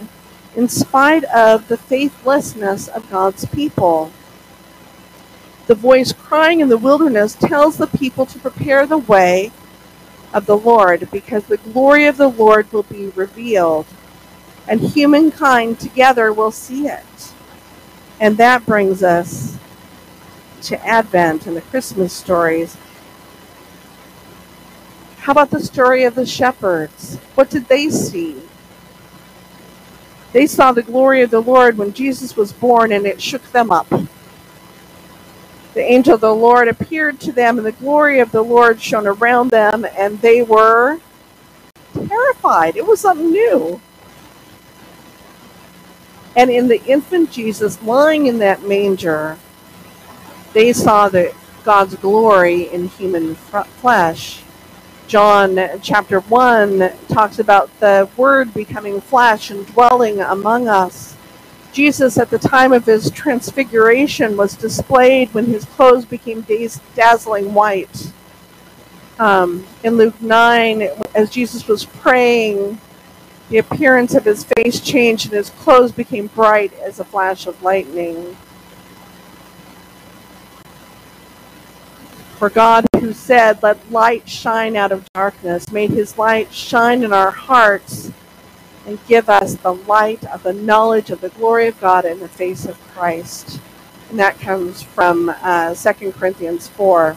in 0.56 0.68
spite 0.68 1.22
of 1.26 1.68
the 1.68 1.76
faithlessness 1.76 2.88
of 2.88 3.08
God's 3.08 3.44
people. 3.44 4.10
The 5.68 5.76
voice 5.76 6.12
crying 6.12 6.58
in 6.58 6.68
the 6.68 6.76
wilderness 6.76 7.36
tells 7.36 7.76
the 7.76 7.86
people 7.86 8.26
to 8.26 8.38
prepare 8.40 8.84
the 8.84 8.98
way 8.98 9.52
of 10.34 10.46
the 10.46 10.56
Lord 10.56 11.08
because 11.12 11.44
the 11.44 11.58
glory 11.58 12.06
of 12.06 12.16
the 12.16 12.28
Lord 12.28 12.72
will 12.72 12.82
be 12.82 13.10
revealed 13.10 13.86
and 14.66 14.80
humankind 14.80 15.78
together 15.78 16.32
will 16.32 16.50
see 16.50 16.88
it. 16.88 17.32
And 18.18 18.36
that 18.38 18.66
brings 18.66 19.04
us 19.04 19.56
to 20.62 20.84
Advent 20.84 21.46
and 21.46 21.56
the 21.56 21.60
Christmas 21.60 22.12
stories 22.12 22.76
how 25.22 25.30
about 25.30 25.50
the 25.50 25.60
story 25.60 26.02
of 26.02 26.16
the 26.16 26.26
shepherds? 26.26 27.16
What 27.36 27.48
did 27.48 27.66
they 27.68 27.90
see? 27.90 28.42
They 30.32 30.48
saw 30.48 30.72
the 30.72 30.82
glory 30.82 31.22
of 31.22 31.30
the 31.30 31.40
Lord 31.40 31.78
when 31.78 31.92
Jesus 31.92 32.36
was 32.36 32.52
born 32.52 32.90
and 32.90 33.06
it 33.06 33.22
shook 33.22 33.42
them 33.52 33.70
up. 33.70 33.88
The 35.74 35.80
angel 35.80 36.16
of 36.16 36.22
the 36.22 36.34
Lord 36.34 36.66
appeared 36.66 37.20
to 37.20 37.30
them 37.30 37.56
and 37.56 37.64
the 37.64 37.70
glory 37.70 38.18
of 38.18 38.32
the 38.32 38.42
Lord 38.42 38.82
shone 38.82 39.06
around 39.06 39.52
them 39.52 39.86
and 39.96 40.20
they 40.20 40.42
were 40.42 40.98
terrified. 41.94 42.76
It 42.76 42.84
was 42.84 42.98
something 42.98 43.30
new. 43.30 43.80
And 46.34 46.50
in 46.50 46.66
the 46.66 46.82
infant 46.84 47.30
Jesus 47.30 47.80
lying 47.80 48.26
in 48.26 48.38
that 48.38 48.66
manger, 48.66 49.38
they 50.52 50.72
saw 50.72 51.08
the 51.08 51.32
God's 51.62 51.94
glory 51.94 52.62
in 52.64 52.88
human 52.88 53.36
flesh. 53.36 54.42
John 55.06 55.58
chapter 55.82 56.20
1 56.20 56.90
talks 57.08 57.38
about 57.38 57.68
the 57.80 58.08
Word 58.16 58.54
becoming 58.54 59.00
flesh 59.00 59.50
and 59.50 59.66
dwelling 59.66 60.20
among 60.20 60.68
us. 60.68 61.16
Jesus, 61.72 62.18
at 62.18 62.30
the 62.30 62.38
time 62.38 62.72
of 62.72 62.86
his 62.86 63.10
transfiguration, 63.10 64.36
was 64.36 64.54
displayed 64.54 65.32
when 65.34 65.46
his 65.46 65.64
clothes 65.64 66.04
became 66.04 66.46
dazzling 66.94 67.54
white. 67.54 68.12
Um, 69.18 69.66
in 69.82 69.96
Luke 69.96 70.20
9, 70.20 70.88
as 71.14 71.30
Jesus 71.30 71.66
was 71.66 71.84
praying, 71.84 72.78
the 73.48 73.58
appearance 73.58 74.14
of 74.14 74.24
his 74.24 74.44
face 74.44 74.80
changed 74.80 75.26
and 75.26 75.34
his 75.34 75.50
clothes 75.50 75.92
became 75.92 76.28
bright 76.28 76.72
as 76.80 77.00
a 77.00 77.04
flash 77.04 77.46
of 77.46 77.62
lightning. 77.62 78.36
For 82.42 82.50
God, 82.50 82.88
who 82.98 83.12
said, 83.12 83.62
Let 83.62 83.92
light 83.92 84.28
shine 84.28 84.74
out 84.74 84.90
of 84.90 85.08
darkness, 85.12 85.70
made 85.70 85.90
his 85.90 86.18
light 86.18 86.52
shine 86.52 87.04
in 87.04 87.12
our 87.12 87.30
hearts 87.30 88.10
and 88.84 88.98
give 89.06 89.28
us 89.28 89.54
the 89.54 89.74
light 89.74 90.24
of 90.24 90.42
the 90.42 90.52
knowledge 90.52 91.10
of 91.10 91.20
the 91.20 91.28
glory 91.28 91.68
of 91.68 91.80
God 91.80 92.04
in 92.04 92.18
the 92.18 92.26
face 92.26 92.66
of 92.66 92.80
Christ. 92.88 93.60
And 94.10 94.18
that 94.18 94.40
comes 94.40 94.82
from 94.82 95.32
uh, 95.40 95.76
2 95.76 96.10
Corinthians 96.10 96.66
4. 96.66 97.16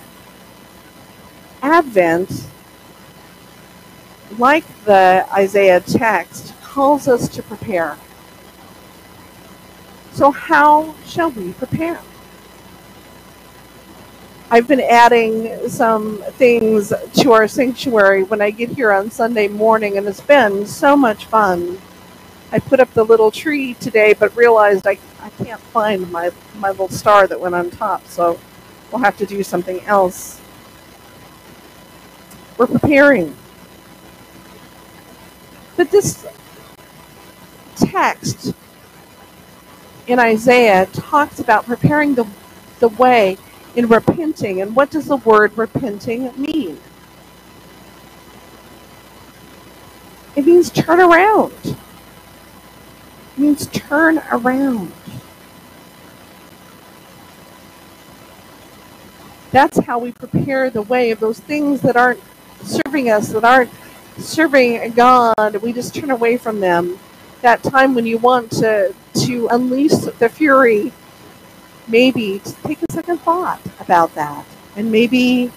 Advent, 1.63 2.45
like 4.37 4.85
the 4.85 5.25
Isaiah 5.33 5.79
text, 5.79 6.53
calls 6.61 7.07
us 7.07 7.27
to 7.29 7.41
prepare. 7.41 7.97
So, 10.13 10.29
how 10.29 10.93
shall 11.03 11.31
we 11.31 11.53
prepare? 11.53 11.99
I've 14.51 14.67
been 14.67 14.81
adding 14.81 15.69
some 15.69 16.19
things 16.33 16.93
to 17.15 17.31
our 17.31 17.47
sanctuary 17.47 18.23
when 18.23 18.41
I 18.41 18.51
get 18.51 18.69
here 18.69 18.91
on 18.91 19.09
Sunday 19.09 19.47
morning, 19.47 19.97
and 19.97 20.07
it's 20.07 20.21
been 20.21 20.67
so 20.67 20.95
much 20.95 21.25
fun. 21.25 21.81
I 22.51 22.59
put 22.59 22.79
up 22.79 22.93
the 22.93 23.03
little 23.03 23.31
tree 23.31 23.73
today, 23.73 24.13
but 24.13 24.35
realized 24.37 24.85
I, 24.85 24.99
I 25.19 25.29
can't 25.43 25.59
find 25.59 26.11
my, 26.11 26.31
my 26.59 26.69
little 26.69 26.89
star 26.89 27.25
that 27.25 27.39
went 27.39 27.55
on 27.55 27.71
top, 27.71 28.05
so 28.05 28.39
we'll 28.91 29.01
have 29.01 29.17
to 29.17 29.25
do 29.25 29.41
something 29.41 29.81
else. 29.81 30.39
We're 32.59 32.67
preparing. 32.67 33.35
But 35.75 35.89
this 35.89 36.23
text 37.77 38.53
in 40.05 40.19
Isaiah 40.19 40.85
talks 40.93 41.39
about 41.39 41.65
preparing 41.65 42.13
the, 42.13 42.27
the 42.79 42.89
way 42.89 43.37
in 43.75 43.87
repenting. 43.87 44.61
And 44.61 44.75
what 44.75 44.89
does 44.89 45.07
the 45.07 45.17
word 45.17 45.57
repenting 45.57 46.31
mean? 46.39 46.79
It 50.35 50.45
means 50.45 50.69
turn 50.69 50.99
around. 50.99 51.53
It 51.63 51.77
means 53.37 53.67
turn 53.67 54.21
around. 54.31 54.91
That's 59.51 59.79
how 59.85 59.99
we 59.99 60.11
prepare 60.11 60.69
the 60.69 60.81
way 60.81 61.11
of 61.11 61.21
those 61.21 61.39
things 61.39 61.79
that 61.81 61.95
aren't 61.95 62.19
serving 62.61 63.09
us, 63.09 63.29
that 63.29 63.45
aren't 63.45 63.71
serving 64.17 64.91
God. 64.91 65.55
We 65.61 65.71
just 65.71 65.95
turn 65.95 66.11
away 66.11 66.35
from 66.35 66.59
them. 66.59 66.99
That 67.41 67.63
time 67.63 67.95
when 67.95 68.05
you 68.05 68.17
want 68.17 68.51
to, 68.53 68.93
to 69.13 69.47
unleash 69.47 69.93
the 69.93 70.27
fury 70.27 70.91
maybe 71.87 72.41
take 72.63 72.79
a 72.87 72.91
second 72.91 73.19
thought 73.21 73.61
about 73.79 74.13
that 74.15 74.45
and 74.75 74.91
maybe 74.91 75.51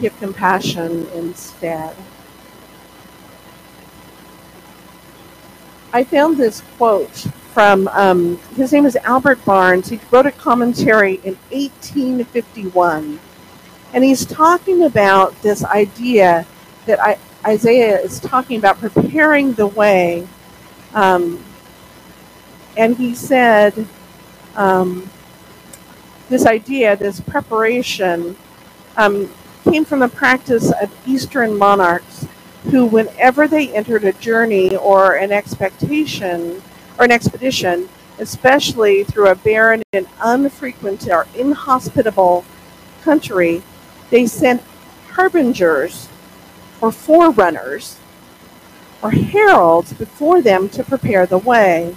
give 0.00 0.16
compassion 0.18 1.06
instead. 1.14 1.94
I 5.92 6.04
found 6.04 6.36
this 6.36 6.62
quote 6.76 7.26
from, 7.54 7.88
um, 7.88 8.36
his 8.54 8.72
name 8.72 8.84
is 8.84 8.96
Albert 8.96 9.42
Barnes. 9.44 9.88
He 9.88 9.98
wrote 10.10 10.26
a 10.26 10.32
commentary 10.32 11.14
in 11.24 11.36
1851. 11.50 13.18
And 13.94 14.04
he's 14.04 14.26
talking 14.26 14.84
about 14.84 15.40
this 15.40 15.64
idea 15.64 16.46
that 16.84 17.00
I, 17.00 17.18
Isaiah 17.46 17.98
is 17.98 18.20
talking 18.20 18.58
about 18.58 18.78
preparing 18.78 19.54
the 19.54 19.68
way. 19.68 20.28
Um, 20.92 21.42
and 22.76 22.94
he 22.96 23.14
said, 23.14 23.86
um, 24.56 25.08
this 26.28 26.46
idea, 26.46 26.96
this 26.96 27.20
preparation, 27.20 28.36
um, 28.96 29.30
came 29.64 29.84
from 29.84 30.00
the 30.00 30.08
practice 30.08 30.72
of 30.80 30.94
Eastern 31.06 31.56
monarchs 31.56 32.26
who, 32.70 32.84
whenever 32.84 33.46
they 33.46 33.72
entered 33.74 34.04
a 34.04 34.12
journey 34.14 34.76
or 34.76 35.14
an 35.14 35.30
expectation 35.30 36.62
or 36.98 37.04
an 37.04 37.12
expedition, 37.12 37.88
especially 38.18 39.04
through 39.04 39.28
a 39.28 39.34
barren 39.34 39.82
and 39.92 40.06
unfrequented 40.20 41.10
or 41.10 41.26
inhospitable 41.34 42.44
country, 43.02 43.62
they 44.10 44.26
sent 44.26 44.62
harbingers 45.10 46.08
or 46.80 46.90
forerunners 46.90 47.98
or 49.02 49.10
heralds 49.10 49.92
before 49.92 50.40
them 50.42 50.68
to 50.68 50.82
prepare 50.82 51.26
the 51.26 51.38
way. 51.38 51.94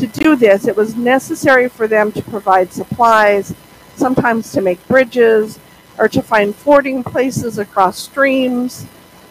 To 0.00 0.06
do 0.06 0.34
this, 0.34 0.66
it 0.66 0.78
was 0.78 0.96
necessary 0.96 1.68
for 1.68 1.86
them 1.86 2.10
to 2.12 2.22
provide 2.22 2.72
supplies, 2.72 3.54
sometimes 3.96 4.50
to 4.52 4.62
make 4.62 4.88
bridges, 4.88 5.58
or 5.98 6.08
to 6.08 6.22
find 6.22 6.56
fording 6.56 7.04
places 7.04 7.58
across 7.58 7.98
streams, 7.98 8.86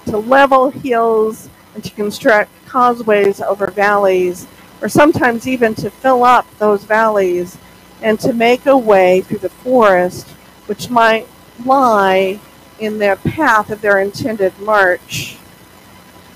to 0.06 0.20
level 0.20 0.70
hills, 0.70 1.50
and 1.74 1.84
to 1.84 1.90
construct 1.90 2.52
causeways 2.68 3.42
over 3.42 3.72
valleys, 3.72 4.46
or 4.80 4.90
sometimes 4.90 5.48
even 5.48 5.74
to 5.74 5.90
fill 5.90 6.24
up 6.24 6.46
those 6.60 6.84
valleys 6.84 7.58
and 8.04 8.20
to 8.20 8.32
make 8.32 8.68
a 8.68 8.78
way 8.78 9.22
through 9.22 9.40
the 9.40 9.50
forest 9.50 10.28
which 10.68 10.92
might 10.92 11.28
lie 11.66 12.40
in 12.80 13.00
the 13.00 13.18
path 13.24 13.72
of 13.72 13.82
their 13.82 13.98
intended 13.98 14.54
march. 14.60 15.40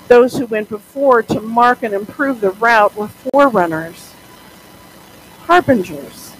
Those 0.07 0.39
who 0.39 0.47
went 0.47 0.69
before 0.69 1.21
to 1.21 1.39
mark 1.39 1.83
and 1.83 1.93
improve 1.93 2.41
the 2.41 2.49
route 2.49 2.95
were 2.95 3.09
forerunners 3.09 4.12
harbingers. 5.45 6.35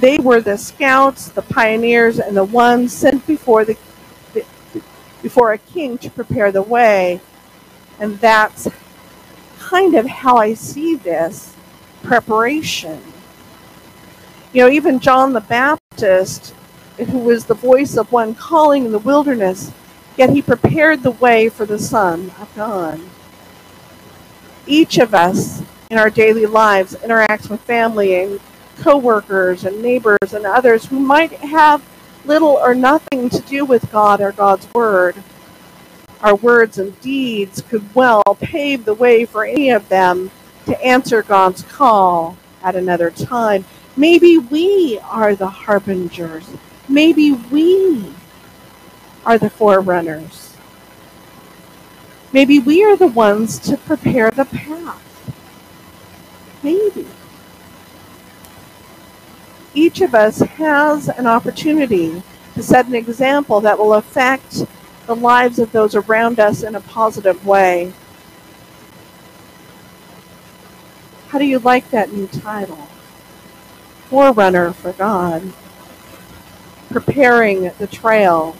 They 0.00 0.18
were 0.18 0.40
the 0.40 0.58
scouts, 0.58 1.28
the 1.28 1.42
pioneers, 1.42 2.18
and 2.18 2.36
the 2.36 2.44
ones 2.44 2.92
sent 2.92 3.26
before 3.26 3.64
the 3.64 3.76
before 5.22 5.52
a 5.52 5.58
king 5.58 5.96
to 5.98 6.10
prepare 6.10 6.52
the 6.52 6.62
way. 6.62 7.20
And 7.98 8.18
that's 8.18 8.68
kind 9.58 9.94
of 9.94 10.06
how 10.06 10.36
I 10.36 10.52
see 10.52 10.96
this 10.96 11.54
preparation. 12.02 13.00
You 14.52 14.62
know, 14.62 14.70
even 14.70 15.00
John 15.00 15.32
the 15.32 15.40
Baptist, 15.40 16.54
who 16.98 17.18
was 17.18 17.46
the 17.46 17.54
voice 17.54 17.96
of 17.96 18.12
one 18.12 18.34
calling 18.34 18.84
in 18.84 18.92
the 18.92 18.98
wilderness, 18.98 19.72
yet 20.16 20.30
he 20.30 20.42
prepared 20.42 21.02
the 21.02 21.10
way 21.12 21.48
for 21.48 21.64
the 21.64 21.78
Son 21.78 22.30
of 22.38 22.52
God. 22.54 23.00
Each 24.66 24.98
of 24.98 25.14
us 25.14 25.62
in 25.94 26.00
our 26.00 26.10
daily 26.10 26.44
lives 26.44 26.96
interacts 26.96 27.48
with 27.48 27.60
family 27.60 28.20
and 28.20 28.40
coworkers 28.78 29.64
and 29.64 29.80
neighbors 29.80 30.32
and 30.32 30.44
others 30.44 30.86
who 30.86 30.98
might 30.98 31.30
have 31.34 31.80
little 32.24 32.56
or 32.56 32.74
nothing 32.74 33.30
to 33.30 33.40
do 33.42 33.64
with 33.64 33.88
God 33.92 34.20
or 34.20 34.32
God's 34.32 34.66
word. 34.74 35.14
Our 36.20 36.34
words 36.34 36.78
and 36.78 37.00
deeds 37.00 37.62
could 37.62 37.94
well 37.94 38.24
pave 38.40 38.84
the 38.84 38.94
way 38.94 39.24
for 39.24 39.44
any 39.44 39.70
of 39.70 39.88
them 39.88 40.32
to 40.66 40.84
answer 40.84 41.22
God's 41.22 41.62
call 41.62 42.36
at 42.64 42.74
another 42.74 43.12
time. 43.12 43.64
Maybe 43.96 44.36
we 44.36 44.98
are 45.04 45.36
the 45.36 45.46
harbingers. 45.46 46.50
Maybe 46.88 47.30
we 47.30 48.12
are 49.24 49.38
the 49.38 49.48
forerunners. 49.48 50.56
Maybe 52.32 52.58
we 52.58 52.82
are 52.82 52.96
the 52.96 53.06
ones 53.06 53.60
to 53.60 53.76
prepare 53.76 54.32
the 54.32 54.46
path. 54.46 55.13
Maybe. 56.64 57.06
Each 59.74 60.00
of 60.00 60.14
us 60.14 60.38
has 60.38 61.10
an 61.10 61.26
opportunity 61.26 62.22
to 62.54 62.62
set 62.62 62.86
an 62.86 62.94
example 62.94 63.60
that 63.60 63.78
will 63.78 63.92
affect 63.92 64.64
the 65.06 65.14
lives 65.14 65.58
of 65.58 65.72
those 65.72 65.94
around 65.94 66.40
us 66.40 66.62
in 66.62 66.74
a 66.74 66.80
positive 66.80 67.44
way. 67.44 67.92
How 71.28 71.38
do 71.38 71.44
you 71.44 71.58
like 71.58 71.90
that 71.90 72.12
new 72.12 72.28
title? 72.28 72.88
Forerunner 74.08 74.72
for 74.72 74.92
God. 74.92 75.52
Preparing 76.88 77.72
the 77.78 77.88
trail 77.88 78.56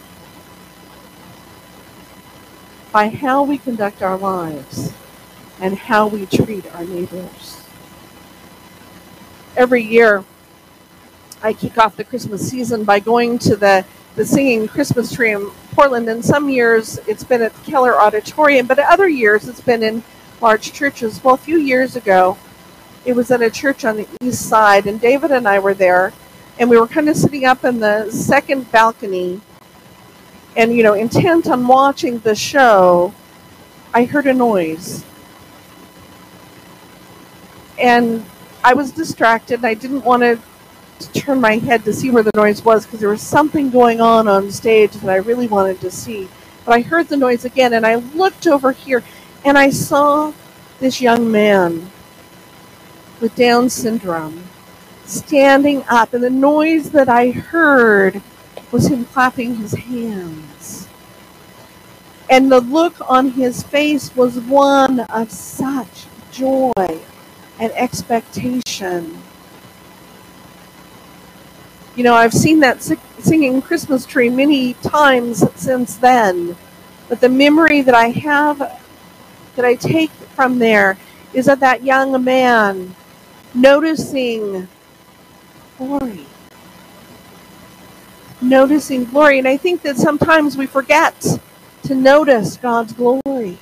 by 2.93 3.09
how 3.09 3.43
we 3.43 3.57
conduct 3.57 4.03
our 4.03 4.19
lives 4.19 4.93
and 5.59 5.79
how 5.79 6.07
we 6.07 6.27
treat 6.27 6.67
our 6.75 6.85
neighbors 6.85 7.64
every 9.57 9.83
year 9.83 10.25
I 11.43 11.53
kick 11.53 11.79
off 11.79 11.97
the 11.97 12.05
Christmas 12.05 12.49
season 12.49 12.85
by 12.85 13.01
going 13.01 13.39
to 13.41 13.57
the, 13.57 13.85
the 14.17 14.25
singing 14.25 14.67
Christmas 14.67 15.13
tree 15.13 15.33
in 15.33 15.51
Portland. 15.73 16.09
And 16.09 16.25
some 16.25 16.49
years 16.49 16.99
it's 17.07 17.25
been 17.25 17.43
at 17.43 17.55
the 17.55 17.71
Keller 17.71 18.01
Auditorium, 18.01 18.67
but 18.67 18.79
other 18.79 19.09
years 19.09 19.47
it's 19.49 19.61
been 19.61 19.83
in 19.83 20.03
large 20.41 20.73
churches. 20.73 21.23
Well, 21.23 21.35
a 21.35 21.39
few 21.39 21.59
years 21.59 21.97
ago, 21.97 22.37
It 23.05 23.15
was 23.15 23.31
at 23.31 23.43
a 23.43 23.51
church 23.51 23.85
on 23.85 23.97
the 23.97 24.09
east 24.23 24.49
side, 24.49 24.87
and 24.87 24.99
David 24.99 25.31
and 25.31 25.47
I 25.47 25.59
were 25.59 25.75
there, 25.75 26.13
and 26.59 26.71
we 26.71 26.79
were 26.79 26.87
kind 26.87 27.09
of 27.09 27.17
sitting 27.17 27.45
up 27.45 27.65
in 27.65 27.81
the 27.81 28.11
second 28.11 28.71
balcony, 28.73 29.43
and 30.57 30.75
you 30.75 30.83
know, 30.83 30.95
intent 30.95 31.47
on 31.47 31.67
watching 31.67 32.21
the 32.21 32.35
show. 32.35 33.13
I 33.93 34.05
heard 34.05 34.27
a 34.27 34.33
noise, 34.33 35.05
and 37.79 38.25
I 38.65 38.73
was 38.73 38.93
distracted, 38.93 39.57
and 39.57 39.67
I 39.67 39.75
didn't 39.75 40.07
want 40.07 40.23
to 40.23 40.39
turn 41.13 41.39
my 41.39 41.59
head 41.59 41.85
to 41.85 41.93
see 41.93 42.11
where 42.11 42.23
the 42.23 42.31
noise 42.35 42.65
was 42.65 42.87
because 42.87 42.99
there 42.99 43.11
was 43.11 43.21
something 43.21 43.69
going 43.69 44.01
on 44.01 44.27
on 44.27 44.51
stage 44.51 44.93
that 44.93 45.11
I 45.11 45.17
really 45.17 45.47
wanted 45.47 45.83
to 45.83 45.91
see. 45.91 46.31
But 46.65 46.77
I 46.77 46.81
heard 46.81 47.09
the 47.09 47.19
noise 47.19 47.45
again, 47.45 47.75
and 47.75 47.85
I 47.85 47.97
looked 47.97 48.47
over 48.47 48.73
here, 48.73 49.05
and 49.45 49.59
I 49.59 49.69
saw 49.69 50.33
this 50.81 51.03
young 51.03 51.31
man 51.31 51.91
with 53.21 53.35
Down 53.35 53.69
syndrome 53.69 54.45
standing 55.05 55.85
up, 55.91 56.15
and 56.15 56.25
the 56.25 56.31
noise 56.31 56.91
that 56.93 57.11
I 57.11 57.33
heard 57.33 58.23
was 58.73 58.87
him 58.87 59.05
clapping 59.05 59.57
his 59.57 59.75
hands. 59.75 60.89
And 62.31 62.51
the 62.51 62.61
look 62.61 62.95
on 63.11 63.33
his 63.33 63.63
face 63.63 64.17
was 64.17 64.39
one 64.39 65.01
of 65.01 65.31
such 65.31 66.07
joy 66.33 66.73
and 67.65 67.73
expectation. 67.73 69.19
You 71.97 72.05
know, 72.05 72.15
I've 72.15 72.35
seen 72.35 72.61
that 72.61 72.83
singing 72.83 73.63
Christmas 73.63 74.05
tree 74.05 74.29
many 74.29 74.75
times 74.75 75.43
since 75.59 75.97
then, 75.97 76.57
but 77.09 77.21
the 77.21 77.29
memory 77.29 77.81
that 77.81 77.95
I 77.95 78.09
have, 78.09 78.59
that 79.57 79.65
I 79.65 79.77
take 79.77 80.11
from 80.11 80.59
there, 80.59 80.99
is 81.33 81.49
of 81.49 81.61
that 81.61 81.83
young 81.83 82.23
man 82.23 82.95
noticing 83.55 84.69
glory. 85.79 86.27
Noticing 88.43 89.05
glory. 89.07 89.39
And 89.39 89.49
I 89.49 89.57
think 89.57 89.81
that 89.83 89.97
sometimes 89.97 90.59
we 90.59 90.67
forget 90.67 91.39
to 91.85 91.95
notice 91.95 92.59
God's 92.59 92.93
glory. 92.93 93.59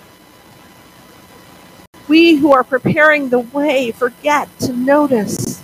We 2.13 2.35
who 2.35 2.53
are 2.53 2.63
preparing 2.63 3.31
the 3.31 3.39
way 3.39 3.91
forget 3.91 4.47
to 4.59 4.75
notice 4.75 5.63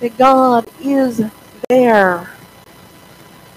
that 0.00 0.16
God 0.16 0.66
is 0.80 1.20
there. 1.68 2.30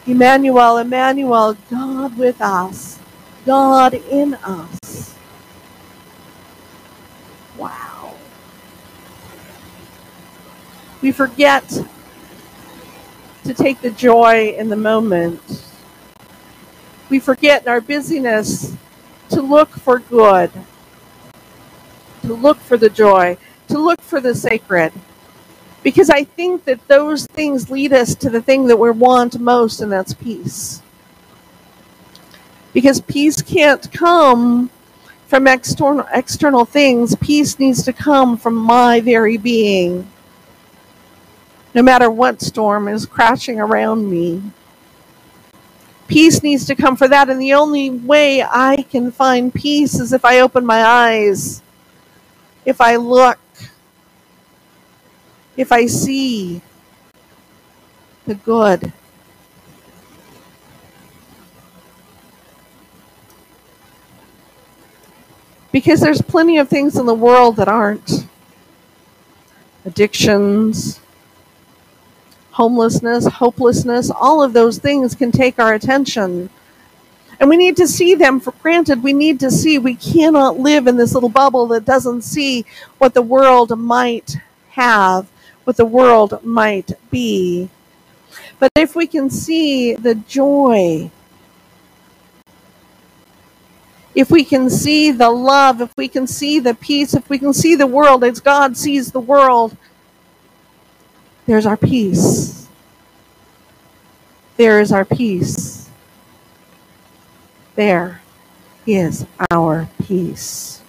Emmanuel, 0.05 0.79
Emmanuel, 0.79 1.55
God 1.71 2.17
with 2.17 2.41
us, 2.41 2.99
God 3.45 3.93
in 3.93 4.33
us. 4.33 5.15
Wow. 7.57 8.15
We 11.01 11.13
forget 11.13 11.69
to 13.45 13.53
take 13.53 13.79
the 13.79 13.91
joy 13.91 14.55
in 14.57 14.67
the 14.67 14.75
moment. 14.75 15.63
We 17.09 17.19
forget 17.19 17.63
in 17.63 17.69
our 17.69 17.79
busyness 17.79 18.75
to 19.29 19.41
look 19.41 19.69
for 19.69 19.99
good, 19.99 20.51
to 22.29 22.35
look 22.35 22.57
for 22.57 22.77
the 22.77 22.89
joy, 22.89 23.37
to 23.67 23.77
look 23.77 24.01
for 24.01 24.21
the 24.21 24.33
sacred. 24.33 24.93
Because 25.83 26.09
I 26.09 26.23
think 26.23 26.65
that 26.65 26.87
those 26.87 27.25
things 27.25 27.69
lead 27.69 27.93
us 27.93 28.15
to 28.15 28.29
the 28.29 28.41
thing 28.41 28.67
that 28.67 28.77
we 28.77 28.91
want 28.91 29.39
most, 29.39 29.81
and 29.81 29.91
that's 29.91 30.13
peace. 30.13 30.81
Because 32.73 33.01
peace 33.01 33.41
can't 33.41 33.91
come 33.91 34.69
from 35.27 35.47
external, 35.47 36.05
external 36.13 36.65
things, 36.65 37.15
peace 37.15 37.59
needs 37.59 37.83
to 37.83 37.93
come 37.93 38.37
from 38.37 38.55
my 38.55 38.99
very 38.99 39.37
being 39.37 40.07
no 41.73 41.83
matter 41.83 42.09
what 42.09 42.41
storm 42.41 42.87
is 42.87 43.05
crashing 43.05 43.59
around 43.59 44.09
me. 44.09 44.41
Peace 46.07 46.41
needs 46.41 46.65
to 46.65 46.75
come 46.75 46.95
for 46.95 47.07
that, 47.07 47.29
and 47.29 47.39
the 47.39 47.53
only 47.53 47.91
way 47.91 48.41
I 48.41 48.85
can 48.89 49.11
find 49.11 49.53
peace 49.53 49.99
is 49.99 50.11
if 50.11 50.25
I 50.25 50.39
open 50.39 50.65
my 50.65 50.83
eyes, 50.83 51.61
if 52.69 52.79
I 52.79 52.97
look, 52.97 53.39
if 55.57 55.71
I 55.71 55.87
see 55.87 56.61
the 58.27 58.35
good. 58.35 58.93
Because 65.71 65.99
there's 65.99 66.21
plenty 66.21 66.59
of 66.59 66.69
things 66.69 66.95
in 66.95 67.07
the 67.07 67.15
world 67.15 67.55
that 67.55 67.67
aren't 67.67 68.27
addictions, 69.83 70.99
homelessness, 72.51 73.25
hopelessness, 73.25 74.11
all 74.11 74.43
of 74.43 74.53
those 74.53 74.77
things 74.77 75.15
can 75.15 75.31
take 75.31 75.57
our 75.57 75.73
attention. 75.73 76.51
And 77.39 77.49
we 77.49 77.55
need 77.55 77.77
to 77.77 77.87
see 77.87 78.15
them 78.15 78.39
for 78.39 78.51
granted. 78.51 79.01
We 79.01 79.13
need 79.13 79.39
to 79.39 79.49
see 79.49 79.79
we 79.79 79.95
cannot 79.95 80.59
live 80.59 80.87
in 80.87 80.97
this 80.97 81.13
little 81.13 81.29
bubble 81.29 81.67
that 81.67 81.85
doesn't 81.85 82.23
see 82.23 82.65
what 82.97 83.13
the 83.13 83.21
world 83.21 83.77
might 83.77 84.37
have, 84.71 85.27
what 85.63 85.77
the 85.77 85.85
world 85.85 86.43
might 86.43 86.91
be. 87.09 87.69
But 88.59 88.71
if 88.75 88.93
we 88.93 89.07
can 89.07 89.29
see 89.29 89.93
the 89.93 90.15
joy, 90.15 91.09
if 94.13 94.29
we 94.29 94.43
can 94.43 94.69
see 94.69 95.11
the 95.11 95.29
love, 95.29 95.79
if 95.79 95.95
we 95.95 96.09
can 96.09 96.27
see 96.27 96.59
the 96.59 96.73
peace, 96.73 97.13
if 97.13 97.29
we 97.29 97.39
can 97.39 97.53
see 97.53 97.75
the 97.75 97.87
world 97.87 98.25
as 98.25 98.41
God 98.41 98.75
sees 98.75 99.13
the 99.13 99.19
world, 99.21 99.77
there's 101.45 101.65
our 101.65 101.77
peace. 101.77 102.67
There 104.57 104.81
is 104.81 104.91
our 104.91 105.05
peace. 105.05 105.78
There 107.79 108.19
is 108.85 109.25
our 109.51 109.87
peace. 110.03 110.81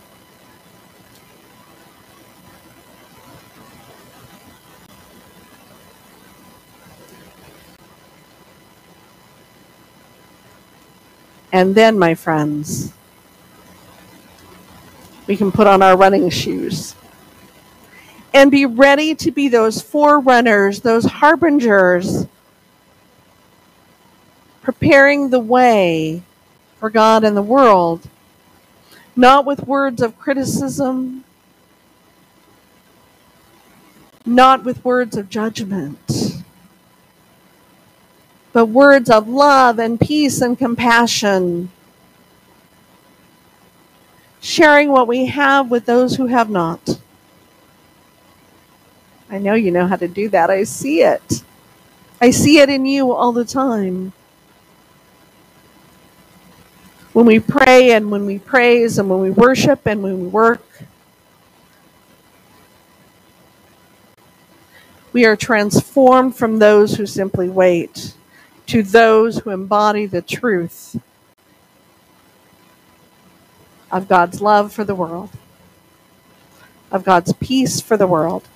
And 11.53 11.76
then, 11.76 11.96
my 11.96 12.16
friends, 12.16 12.92
we 15.29 15.37
can 15.37 15.53
put 15.53 15.68
on 15.68 15.83
our 15.83 15.96
running 15.96 16.29
shoes 16.29 16.96
and 18.35 18.50
be 18.50 18.66
ready 18.66 19.14
to 19.14 19.31
be 19.31 19.46
those 19.46 19.81
forerunners, 19.81 20.81
those 20.81 21.05
harbingers, 21.05 22.26
preparing 24.61 25.31
the 25.31 25.38
way 25.38 26.24
for 26.80 26.88
God 26.88 27.24
and 27.24 27.36
the 27.36 27.42
world, 27.42 28.08
not 29.14 29.44
with 29.44 29.66
words 29.66 30.00
of 30.00 30.18
criticism, 30.18 31.24
not 34.24 34.64
with 34.64 34.82
words 34.82 35.14
of 35.14 35.28
judgment, 35.28 36.42
but 38.54 38.66
words 38.66 39.10
of 39.10 39.28
love 39.28 39.78
and 39.78 40.00
peace 40.00 40.40
and 40.40 40.58
compassion, 40.58 41.70
sharing 44.40 44.90
what 44.90 45.06
we 45.06 45.26
have 45.26 45.70
with 45.70 45.84
those 45.84 46.16
who 46.16 46.28
have 46.28 46.48
not. 46.48 46.98
I 49.28 49.36
know 49.38 49.52
you 49.52 49.70
know 49.70 49.86
how 49.86 49.96
to 49.96 50.08
do 50.08 50.30
that. 50.30 50.48
I 50.48 50.64
see 50.64 51.02
it. 51.02 51.42
I 52.22 52.30
see 52.30 52.58
it 52.58 52.70
in 52.70 52.86
you 52.86 53.12
all 53.12 53.32
the 53.32 53.44
time. 53.44 54.14
When 57.20 57.26
we 57.26 57.38
pray 57.38 57.92
and 57.92 58.11
when 58.11 58.24
we 58.24 58.38
praise 58.38 58.98
and 58.98 59.11
when 59.11 59.20
we 59.20 59.28
worship 59.28 59.87
and 59.87 60.02
when 60.02 60.22
we 60.22 60.26
work, 60.26 60.64
we 65.12 65.26
are 65.26 65.37
transformed 65.37 66.35
from 66.35 66.61
those 66.61 66.94
who 66.94 67.04
simply 67.04 67.50
wait 67.50 68.14
to 68.68 68.83
those 68.83 69.40
who 69.40 69.50
embody 69.50 70.06
the 70.06 70.22
truth 70.22 70.98
of 73.92 74.09
God's 74.09 74.40
love 74.40 74.72
for 74.72 74.85
the 74.85 74.94
world, 74.94 75.28
of 76.90 77.04
God's 77.04 77.35
peace 77.35 77.83
for 77.83 77.98
the 77.98 78.06
world 78.06 78.48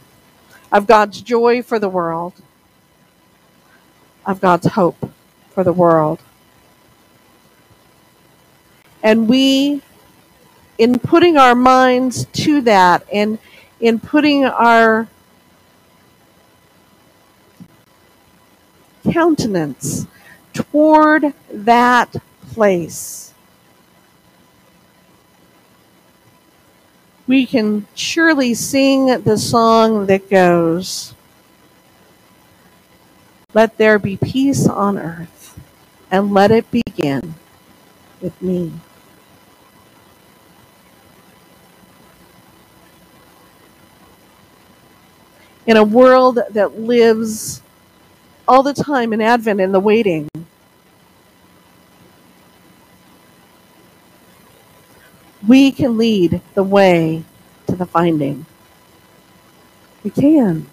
of 0.72 0.86
God's 0.86 1.20
joy 1.20 1.62
for 1.62 1.78
the 1.78 1.90
world, 1.90 2.32
of 4.24 4.40
God's 4.40 4.68
hope 4.68 5.10
for 5.50 5.62
the 5.62 5.74
world. 5.74 6.20
And 9.04 9.28
we, 9.28 9.82
in 10.78 10.98
putting 10.98 11.36
our 11.36 11.54
minds 11.54 12.24
to 12.32 12.62
that 12.62 13.06
and 13.12 13.38
in 13.78 14.00
putting 14.00 14.46
our 14.46 15.08
countenance 19.12 20.06
toward 20.54 21.34
that 21.52 22.16
place, 22.50 23.34
we 27.26 27.44
can 27.44 27.86
surely 27.94 28.54
sing 28.54 29.06
the 29.22 29.36
song 29.36 30.06
that 30.06 30.30
goes, 30.30 31.12
Let 33.52 33.76
there 33.76 33.98
be 33.98 34.16
peace 34.16 34.66
on 34.66 34.96
earth, 34.96 35.60
and 36.10 36.32
let 36.32 36.50
it 36.50 36.70
begin 36.70 37.34
with 38.22 38.40
me. 38.40 38.72
In 45.66 45.76
a 45.76 45.84
world 45.84 46.38
that 46.50 46.78
lives 46.78 47.62
all 48.46 48.62
the 48.62 48.74
time 48.74 49.12
in 49.12 49.20
Advent 49.20 49.60
and 49.60 49.72
the 49.72 49.80
waiting, 49.80 50.28
we 55.46 55.72
can 55.72 55.96
lead 55.96 56.40
the 56.54 56.62
way 56.62 57.24
to 57.66 57.76
the 57.76 57.86
finding. 57.86 58.46
We 60.02 60.10
can. 60.10 60.66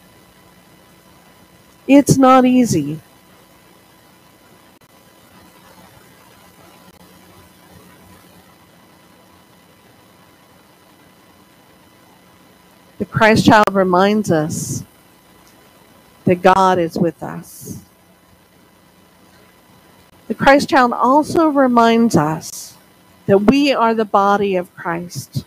It's 1.88 2.18
not 2.18 2.46
easy. 2.46 3.00
The 13.02 13.08
Christ 13.08 13.48
child 13.48 13.74
reminds 13.74 14.32
us 14.32 14.84
that 16.26 16.44
God 16.44 16.78
is 16.78 17.00
with 17.00 17.24
us. 17.24 17.82
The 20.28 20.36
Christ 20.36 20.70
child 20.70 20.94
also 20.94 21.48
reminds 21.48 22.16
us 22.16 22.78
that 23.26 23.40
we 23.40 23.74
are 23.74 23.96
the 23.96 24.06
body 24.06 24.56
of 24.56 24.72
Christ. 24.76 25.46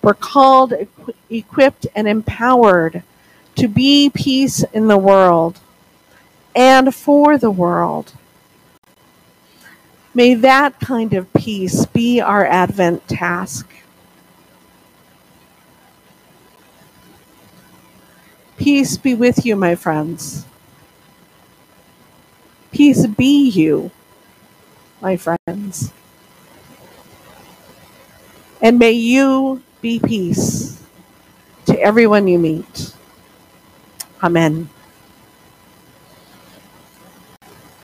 We're 0.00 0.14
called, 0.14 0.72
equipped, 1.28 1.86
and 1.94 2.08
empowered 2.08 3.02
to 3.56 3.68
be 3.68 4.08
peace 4.08 4.64
in 4.72 4.88
the 4.88 4.96
world 4.96 5.60
and 6.56 6.94
for 6.94 7.36
the 7.36 7.50
world. 7.50 8.14
May 10.14 10.32
that 10.32 10.80
kind 10.80 11.12
of 11.12 11.30
peace 11.34 11.84
be 11.84 12.18
our 12.18 12.46
Advent 12.46 13.06
task. 13.08 13.70
Peace 18.60 18.98
be 18.98 19.14
with 19.14 19.46
you, 19.46 19.56
my 19.56 19.74
friends. 19.74 20.44
Peace 22.70 23.06
be 23.06 23.48
you, 23.48 23.90
my 25.00 25.16
friends. 25.16 25.94
And 28.60 28.78
may 28.78 28.92
you 28.92 29.62
be 29.80 29.98
peace 29.98 30.78
to 31.64 31.80
everyone 31.80 32.28
you 32.28 32.38
meet. 32.38 32.92
Amen. 34.22 34.68